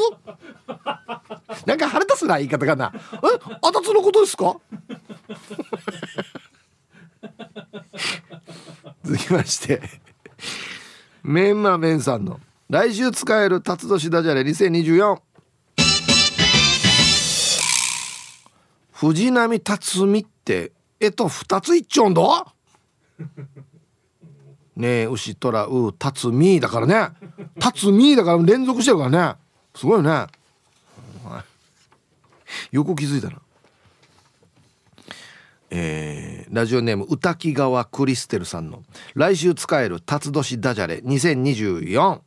[1.67, 2.91] なんか腹立つな言い方かな。
[2.93, 2.99] え？
[3.61, 4.57] あたつのことですか？
[9.03, 9.81] 続きまして。
[11.23, 12.39] メンマメンさんの
[12.69, 15.19] 来週使える辰年ダジャレ2024
[18.93, 22.45] 藤波辰巳ってえと二つ一丁んど
[24.77, 27.09] ねえ牛虎う辰巳だからね。
[27.59, 29.35] 辰巳だから連続してるからね。
[29.79, 30.27] すごいよね。
[32.69, 33.39] よく気づいたな。
[35.69, 42.19] えー、ラジオネーム歌木川クリステルさんの来週使える辰年ダジャレ2024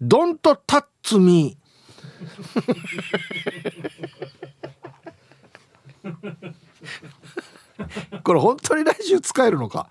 [0.00, 8.22] ドントタッツミー。
[8.22, 9.90] これ本当に来週使えるのか？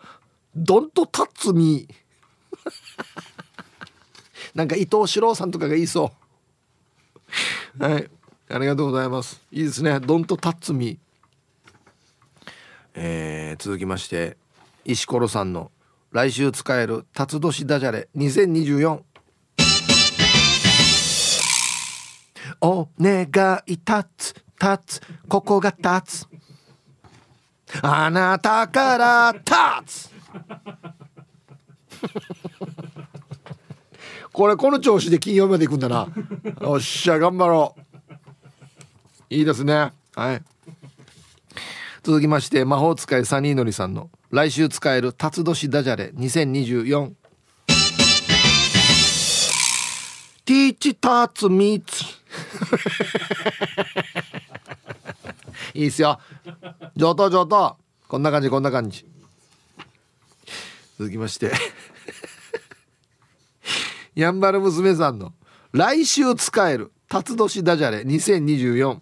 [0.56, 1.94] ドントタッツミー。
[4.58, 6.12] なんか伊藤四郎さんとかが言いそ
[7.80, 7.84] う。
[7.84, 8.10] はい。
[8.50, 9.40] ありがとうございます。
[9.52, 10.00] いいですね。
[10.00, 10.94] ドントタッツミ。
[10.94, 10.98] ー
[12.96, 14.36] えー、続きまして
[14.84, 15.70] 石ころさんの
[16.12, 19.02] 来週使える辰年ダジャレ2024
[22.62, 23.84] お願い立
[24.18, 26.28] つ立つここが立つ。
[27.84, 29.36] あなたから
[29.86, 30.18] 立つ。
[34.38, 36.10] これこの調子で金曜日まで行くんだな。
[36.62, 38.14] よっしゃ頑張ろう。
[39.32, 39.92] いいですね。
[40.14, 40.44] はい。
[42.04, 47.14] 続きまして魔法使いサニーのりさんの来週使える辰年ダジャレ2024
[50.46, 52.04] ティーチターツミーツ。
[55.74, 56.20] いいっすよ。
[56.96, 57.76] 上等上等。
[58.08, 59.04] こんな感じこんな感じ。
[61.00, 61.52] 続きまして
[64.18, 65.32] やんばる娘さんの。
[65.74, 66.92] 来週使える。
[67.08, 68.00] 辰年ダジャレ。
[68.00, 69.00] 2024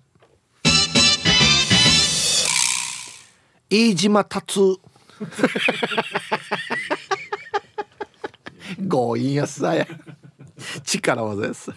[3.70, 4.60] 飯島達
[8.90, 9.88] 強引やさや。
[10.84, 11.74] 力技やさ。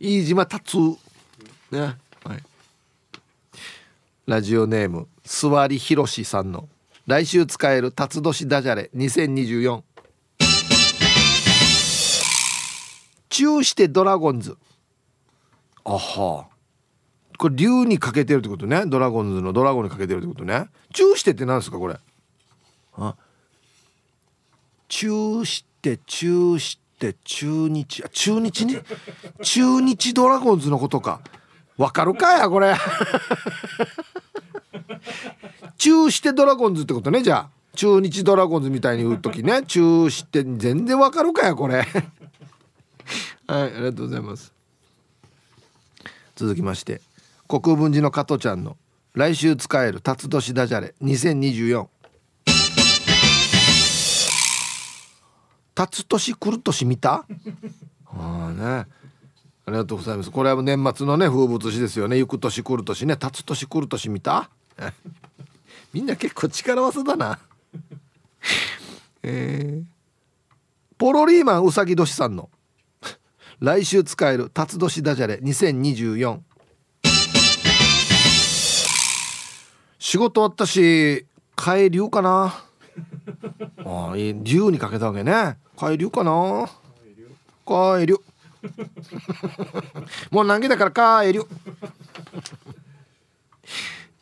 [0.00, 0.78] 飯島達
[1.70, 1.78] ね。
[1.78, 2.42] はい。
[4.26, 6.68] ラジオネームすわりひろしさんの。
[7.06, 8.90] 来週使える辰年ダジャレ。
[8.96, 9.85] 2024
[13.28, 14.56] チューしてドラゴンズ。
[15.84, 16.46] あは。
[17.38, 18.86] これ竜にかけてるってことね。
[18.86, 20.68] ドラゴンズのドラゴンにかけてるってことね。
[20.94, 21.98] チューしてって何ですかこれ？
[22.96, 23.14] あ。
[24.88, 28.04] チューしてチューして中日？
[28.04, 28.78] あ中日に？
[29.42, 31.20] 中日ドラゴンズのことか。
[31.76, 32.74] わかるかやこれ。
[35.76, 37.50] チューしてドラゴンズってことねじゃあ。
[37.74, 39.62] 中日ドラゴンズみたいに言う時ね。
[39.68, 41.86] チューして全然わかるかやこれ
[43.46, 44.52] はいありがとうございます。
[46.34, 47.00] 続きまして
[47.48, 48.76] 国分寺の加トちゃんの
[49.14, 51.86] 来週使える辰年ダジャレ2024
[55.74, 57.26] 辰年来る年見た？
[58.06, 58.86] ああね。
[59.66, 60.30] ありがとうございます。
[60.30, 62.16] これは年末のね風物詩ですよね。
[62.18, 63.16] 行く年来る年ね。
[63.16, 64.48] 辰年来る年見た？
[65.92, 67.38] みんな結構力技だな。
[69.22, 69.84] えー、
[70.96, 72.48] ポロリーマンうさぎ年さんの。
[73.60, 76.40] 来週使える辰年ダジャレ2024
[79.98, 81.26] 仕事終わったし
[81.56, 82.62] 帰りゅうかな。
[83.84, 85.56] ああ竜にかけたわけね。
[85.76, 86.68] 帰りゅうかな。
[87.66, 88.18] 帰りゅう。
[90.30, 91.44] もう何気だから帰る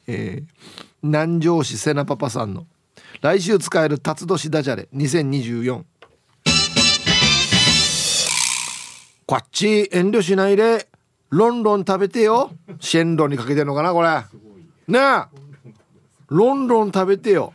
[0.07, 0.45] えー、
[1.03, 2.66] 南城市瀬名パパさんの
[3.20, 5.82] 来週使える辰年ダジャレ2024
[9.26, 10.88] こっち遠慮しないで
[11.30, 12.50] ロンロン食べてよ。
[12.78, 14.08] シェンロンにかけてんのかなこれ。
[14.88, 15.24] ねえ。
[16.28, 17.52] ロンロン食べてよ。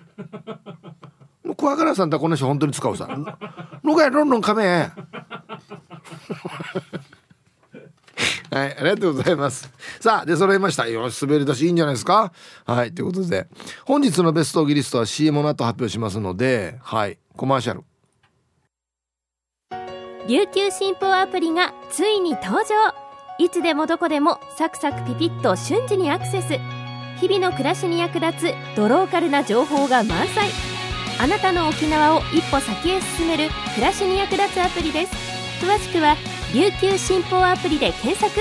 [1.56, 3.08] 怖がらさんとこの人本当に使うさ
[3.84, 4.90] 「のがやロンロンかめ」
[8.52, 9.72] はい、ありがとうございます。
[10.00, 10.88] さあ、で、揃いました。
[10.88, 12.34] よし、滑り出しいいんじゃないですか。
[12.66, 13.48] はい、ということで、
[13.86, 17.84] 本日のベストギリストは CM の後発表しますので、はい、コマーシャル。
[20.30, 22.94] 琉球新報アプリがついに登場。
[23.40, 26.50] いつでもどこでもサクサクピピッと瞬時にアクセス。
[27.20, 30.50] 日々の暮らしに役立つドローカルな情報が満載
[31.20, 35.66] あなたの沖縄を一歩先へ進める暮らしに役立つアプリです。
[35.66, 36.16] 詳しくは
[36.54, 38.40] 琉球新報アプリで検索。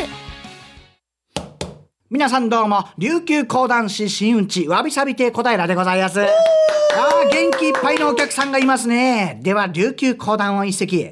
[2.10, 6.20] 皆さんどうも琉球講談師新運地わびさび亭小平でございます。
[6.20, 9.40] ああ元気いっぱいのお客さんがいますね。
[9.42, 11.08] では琉球講談を一席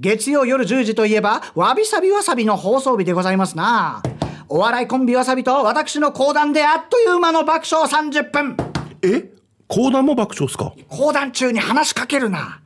[0.00, 4.02] 月曜夜10時といえばわびさびわさびの放送日でございますな
[4.48, 8.56] お笑いコンビわさびと私の講談であっという間の爆笑30分
[9.02, 9.30] え？
[9.68, 10.72] 講談も爆笑っすか？
[10.88, 12.60] 講談中に話しかけるな。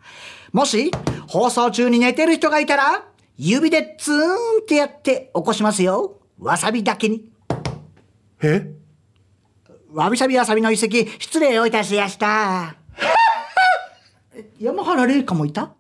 [0.52, 0.90] もし、
[1.28, 3.04] 放送中に寝てる人がいたら、
[3.36, 4.18] 指でツーン
[4.62, 6.20] ってやって起こしますよ。
[6.38, 7.30] わさびだけに。
[8.42, 8.72] え？
[9.92, 10.88] わびさびわさびの遺跡、
[11.20, 12.74] 失礼をいたしやした。
[14.58, 15.74] 山原玲香もいた？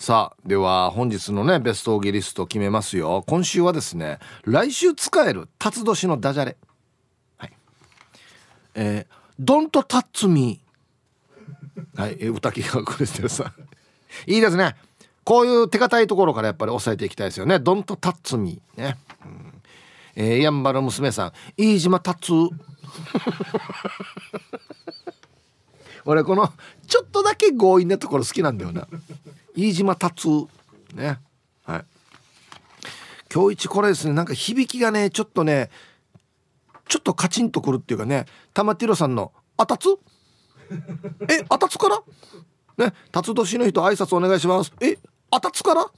[0.00, 6.56] さあでは本日のねベストオーギリスト決めますよ今週はですね来週使える辰年のダジャレ
[8.74, 10.60] えー、ドントタッツミ。
[11.96, 13.52] はい、え歌木がクリステルさ。
[14.26, 14.76] いいですね。
[15.24, 17.58] こういう手堅いところからやっぱり抑えていきたいですよね。
[17.58, 18.60] ドントタッツミ。
[18.76, 18.96] ね。
[19.24, 19.62] うん、
[20.14, 21.32] えー、やんばる娘さん。
[21.56, 22.32] 飯島タツ。
[26.04, 26.52] 俺この
[26.86, 28.88] ちょっとだけ強引なところ好きなんだよな。
[29.56, 30.28] 飯島タツ。
[30.94, 31.18] ね。
[31.64, 31.84] はい。
[33.32, 34.12] 今日一これですね。
[34.14, 35.70] なんか響きがね、ちょっとね、
[36.88, 39.86] ちょっとカチンとくるっていうかね玉ティロさんの「あたつ？
[41.28, 42.02] えあたつから？
[42.84, 44.98] ね辰年の人挨拶お願いしますえ
[45.30, 45.86] あたつから？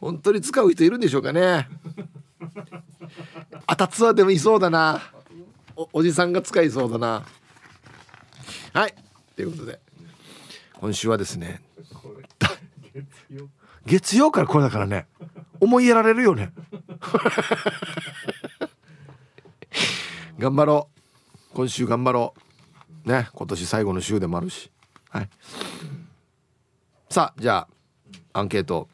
[0.00, 1.68] 本当に使う人いるんでしょうかね
[3.66, 5.00] あたつはでもいそうだな。
[5.76, 7.24] おおじさんが使いそうだな。
[8.72, 8.94] はい。
[9.34, 9.80] ということで。
[10.74, 11.62] 今週はですね。
[13.86, 15.06] 月曜からこれだからね。
[15.60, 16.52] 思いやられるよね。
[20.38, 20.88] 頑張ろ
[21.52, 21.54] う。
[21.54, 22.34] 今週頑張ろ
[23.04, 23.08] う。
[23.08, 23.28] ね。
[23.32, 24.70] 今年最後の週でもあるし。
[25.08, 25.28] はい。
[27.08, 27.66] さあじゃ
[28.32, 28.88] あアンケート。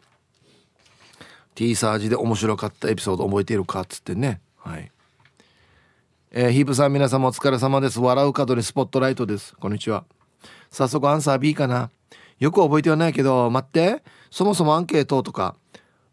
[1.54, 4.40] T サージで面白かったエピソード覚えているかっつってね。
[4.64, 4.92] はい。
[6.30, 7.98] えー、ヒープさん皆様お疲れ様です。
[7.98, 9.56] 笑う角にスポットライトです。
[9.56, 10.04] こんにちは。
[10.70, 11.90] 早速アンサー B かな。
[12.38, 14.04] よく覚えてはないけど待って。
[14.30, 15.56] そもそもアンケートとか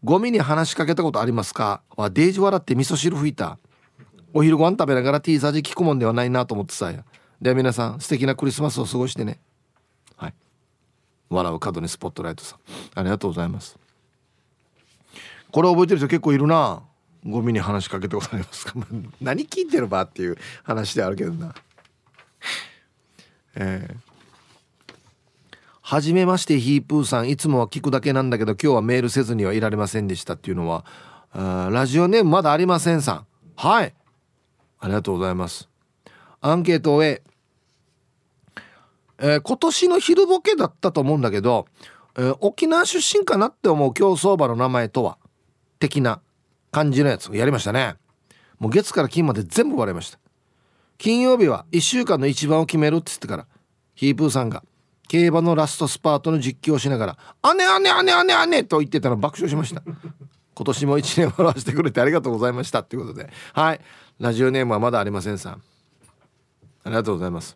[0.03, 1.83] ゴミに話しかけたことありますか？
[1.95, 3.59] はデージ笑って味噌汁吹いた。
[4.33, 6.91] お昼ご飯食べながら T サージ聞くもんではないなと思ってさ。
[7.39, 9.39] では皆さん素敵なクリスマスを過ごしてね。
[10.15, 10.33] はい。
[11.29, 12.59] 笑う角にスポットライトさん。
[12.95, 13.77] ありがとうございます。
[15.51, 16.81] これ覚えてる人結構いるな。
[17.25, 18.73] ゴミに話しかけたことありますか？
[19.21, 21.53] 何聞いてるばっていう話であるけどな。
[23.55, 24.09] えー
[25.81, 27.29] はじめましてヒープーさん。
[27.29, 30.85] いつもは聞くだけなんだけど今日はメールせずにはいられませんでしたっていうのは
[31.31, 33.25] あラジオネームまだありませんさん。
[33.55, 33.95] はい。
[34.79, 35.67] ありがとうございます。
[36.41, 41.65] アンケートを、えー、今年の昼ボケだったと思うんだけど、
[42.15, 45.17] えー、沖縄出身かなって思う競走馬の名前とは？
[45.79, 46.21] 的な。
[46.71, 47.95] 感じのやつをやりましたね。
[48.59, 50.19] もう月から金まで全部割れました。
[50.97, 53.47] 金曜日は1週間の一番を決めるって言ってから
[53.95, 54.63] ヒープーさんが
[55.07, 59.81] 競馬のラストスパートの実況をしながら「あねあねあねあねあね」と言ってたの爆笑しました。
[60.53, 63.29] 今年も1年笑わせてくれてありがとうございましたということで。
[63.53, 63.79] はい。
[64.19, 65.53] ラジオネームはまだありませんさん。
[66.83, 67.55] ありがとうございます。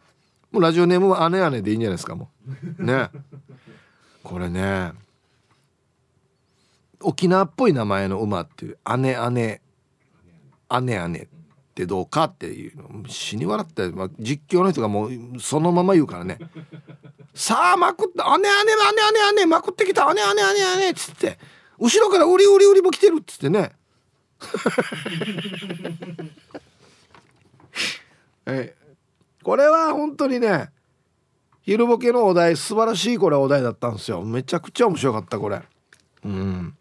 [0.52, 2.30] もうラジオネームは「あねあね」でいいんじゃないですかも
[2.80, 2.84] う。
[2.84, 3.10] ね。
[4.24, 4.94] これね。
[7.04, 9.62] 沖縄っぽい名前の馬っていう「あねあね
[10.70, 11.28] あねあね」
[11.72, 16.38] ってどうかっていうの死に笑って、まあ、実況の人がもうそのまま言うからね。
[17.34, 21.40] さあまくって「あねあねあねあねあねまくってきたあねあねあねあね」っつって
[21.80, 23.72] 後ろから「うりうりうりも来てる」っつってね。
[28.46, 28.76] え
[29.44, 30.70] これは本当にね
[31.64, 34.22] 昼ボケのお題素晴らしいこれお題だったんですよ。
[34.22, 35.62] めちゃくちゃ面白かったこれ。
[36.26, 36.78] うん。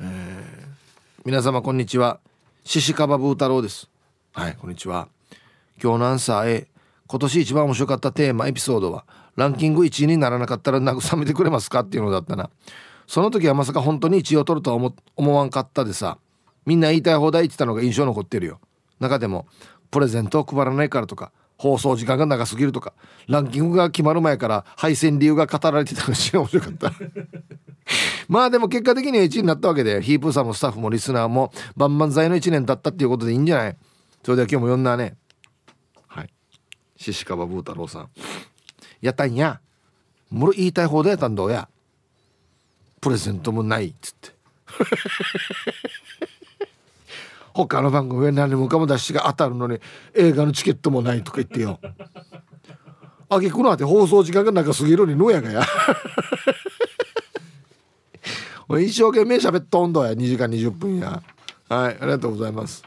[0.00, 1.22] えー。
[1.24, 2.20] 皆様こんにちは。
[2.64, 3.88] シシカバブー太郎です。
[4.32, 5.08] はいこんにちは。
[5.82, 6.68] 今日のアンサー A
[7.06, 11.80] 今年一番面白かったテーマエピソードはランキング1位にならなかったら慰めてくれますか？
[11.80, 12.50] っていうのだったな。
[13.06, 16.18] その時はまさか本当に1位を取るとは思わんかったでさ。
[16.64, 18.60] みんな言いたい放題言ってたのが印象残ってるよ。
[19.00, 19.46] 中でも
[19.90, 22.94] プレゼントを配らないからとか放送時間が長すぎるとか
[23.26, 26.92] ランキングが決まる前から敗戦理由が語られてたのが面白かった。
[28.28, 33.76] まあでも結果的には1位になったわけでヒープーさんもスタッフもリスナーも万々歳の1年だったっていうことでいいんじゃない？
[34.22, 35.16] それでは今日も呼んだね。
[36.06, 36.30] はい。
[36.96, 38.08] 獅子川ブー太郎さん。
[39.00, 39.60] やったんや。
[40.30, 41.68] もろ言いたい放題やったんだおや
[43.00, 44.30] プレゼントもないっつって。
[47.66, 49.80] 他の番組は何もかも出しが当たるのに
[50.14, 51.80] 映画のチケットもないとか言ってよ。
[53.28, 55.62] あげくのあて放送時間が長すぎるにのやがや。
[58.68, 61.22] 俺一生懸命喋っとんどや2時間20分や。
[61.68, 62.84] はいありがとうございます。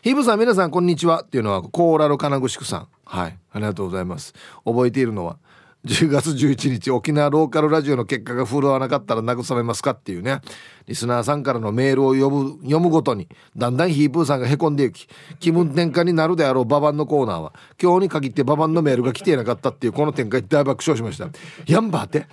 [0.00, 1.22] ヒブさん皆さんこんにちは。
[1.22, 2.88] っていうのはコーラル金具宿さん。
[3.04, 4.32] はいありがとうございます。
[4.64, 5.36] 覚えているのは
[5.84, 10.40] 10月11日沖縄ローカルラジオの結果が振るわなかったら慰めますかっていうね。
[10.86, 15.06] リスナーさんからのメールを読む読むごとにだんだんヒープーさんがへこんでいき
[15.40, 21.28] 気分転換になるであろうババンのコーナーは今日に限ってババンのメールが来ていなかったっていうこの展開大爆笑しました。
[21.66, 22.28] やんばって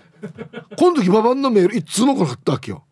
[0.77, 2.85] この時ババンのメールいつも来なかったわけよ。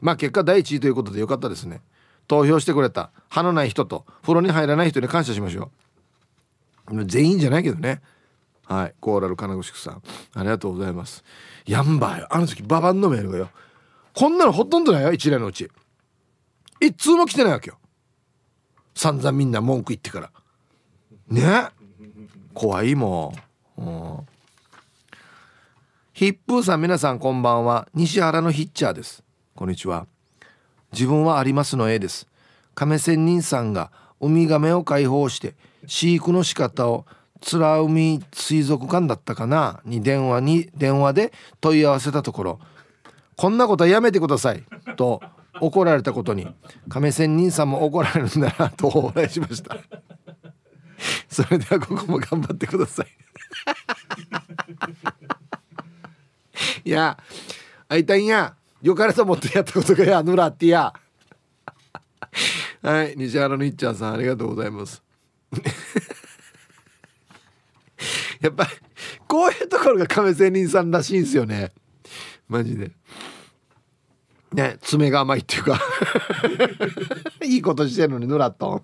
[0.00, 1.82] まあ結果第1位ということでよかったですね。
[2.26, 5.70] 投票してくれた歯のない人と風呂に入らない人に感謝しましょ
[6.90, 7.04] う。
[7.04, 8.00] 全員じゃないけどね。
[8.68, 8.94] はい。
[9.00, 10.02] コーラル金具宿さん。
[10.34, 11.24] ありがとうございます。
[11.66, 13.50] やんばよあの時ババンのメールがよ。
[14.14, 15.70] こんなのほとんどないよ一年のうち。
[16.80, 17.78] 一通も来てないわけよ。
[18.94, 20.30] 散々みんな文句言ってから。
[21.28, 21.70] ね？
[22.52, 23.32] 怖いも
[23.76, 24.26] ん、うん、
[26.12, 27.86] ヒップーさん皆さんこんばんは。
[27.94, 29.22] 西原のヒッチャーです。
[29.54, 30.08] こんにちは。
[30.92, 32.26] 自分はありますの A です。
[32.74, 35.54] 亀仙人さんがウミガメを解放して
[35.86, 37.06] 飼育の仕方を
[37.40, 39.80] 美ら海水族館だったかな？
[39.84, 42.60] に電話に電話で問い合わせたところ
[43.36, 44.64] 「こんなことはやめてください」
[44.96, 45.22] と
[45.60, 46.46] 怒られたことに
[46.88, 49.76] 亀仙人さんも怒られるんだなとお笑いしました。
[51.28, 53.06] それではここも頑張ってください。
[56.84, 57.18] いや
[57.88, 60.92] 会いたいんやよかれと思ってやったことがやぬらってや。
[62.82, 65.02] はい西原のいっちゃんさんありがとうございます。
[68.40, 68.70] やっぱり
[69.26, 71.72] こういうところが亀仙人さんらしいんですよね。
[72.48, 72.90] マジで。
[74.52, 75.80] ね爪が甘いっていうか。
[77.44, 78.82] いいことしてるのにぬらっと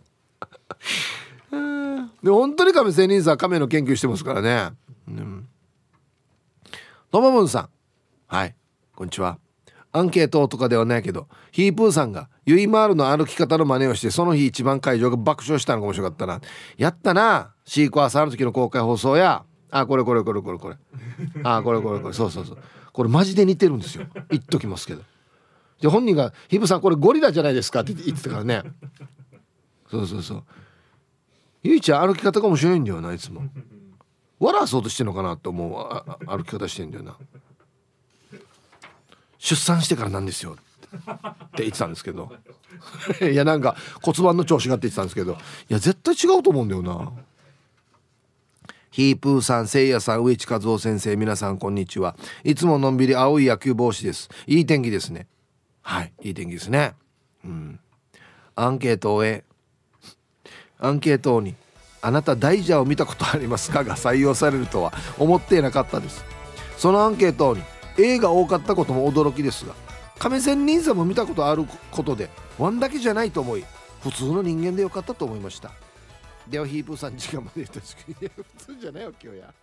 [2.22, 4.76] で本当に亀仙人さん亀の研究してますからね。
[5.08, 5.48] うん。
[7.10, 7.68] ともぶんさん。
[8.26, 8.54] はい。
[8.94, 9.38] こんにちは。
[9.96, 16.40] アンケートとかではないけどヒープーさんがゆいまーるの歩き方の真似をしてその日一番会場が爆笑したのが面白かったな。
[16.76, 19.44] やったなシークワーサーの時の公開放送や。
[19.70, 20.76] あこれこれこれこれこれ。
[21.44, 22.14] あこれこれこれ。
[22.14, 22.58] そうそうそう。
[22.92, 24.06] これマジで似てるんですよ。
[24.30, 25.02] 言っときますけど。
[25.80, 28.64] で本人が「ヒープーさんこれゴリラじゃないですか」って言ってたからね。
[29.88, 30.44] そうそうそう。
[31.62, 33.42] ゆいちゃん歩き方が面白いんだよないつも。
[34.40, 36.26] 笑わそうとしてんのかなと思う。
[36.26, 37.16] 歩き方してんだよな。
[39.44, 40.54] 出産してからなんですよっ
[41.50, 42.32] て言ってたんですけど
[43.20, 45.36] いやなんか骨盤の調子がって言ってたんですけどい
[45.68, 47.12] や絶対違うと思うんだよな
[48.90, 52.14] ヒープーさん、せいやさん、上地和夫先生、皆さんこんにちは。
[52.44, 54.30] いつものんびり青い野球帽子です。
[54.46, 55.26] いい天気ですね。
[55.82, 56.94] はい、いい天気ですね。
[57.44, 57.80] うん。
[58.54, 59.44] アンケートを終え、
[60.78, 61.56] アンケートに、
[62.02, 63.82] あなた大蛇を見たことありますか？
[63.82, 66.24] が採用されるとは思っていなかったです。
[66.78, 67.62] そのアンケートに、
[67.98, 69.74] A が多かったことも驚きですが、
[70.18, 73.64] 亀仙人さんも見たことあることで、ワンだけじゃないと思い、
[74.02, 75.70] 普通の人間でよかったと思いました。
[76.48, 79.54] ではヒープーさん時間までいたしく普通じゃないよ今日や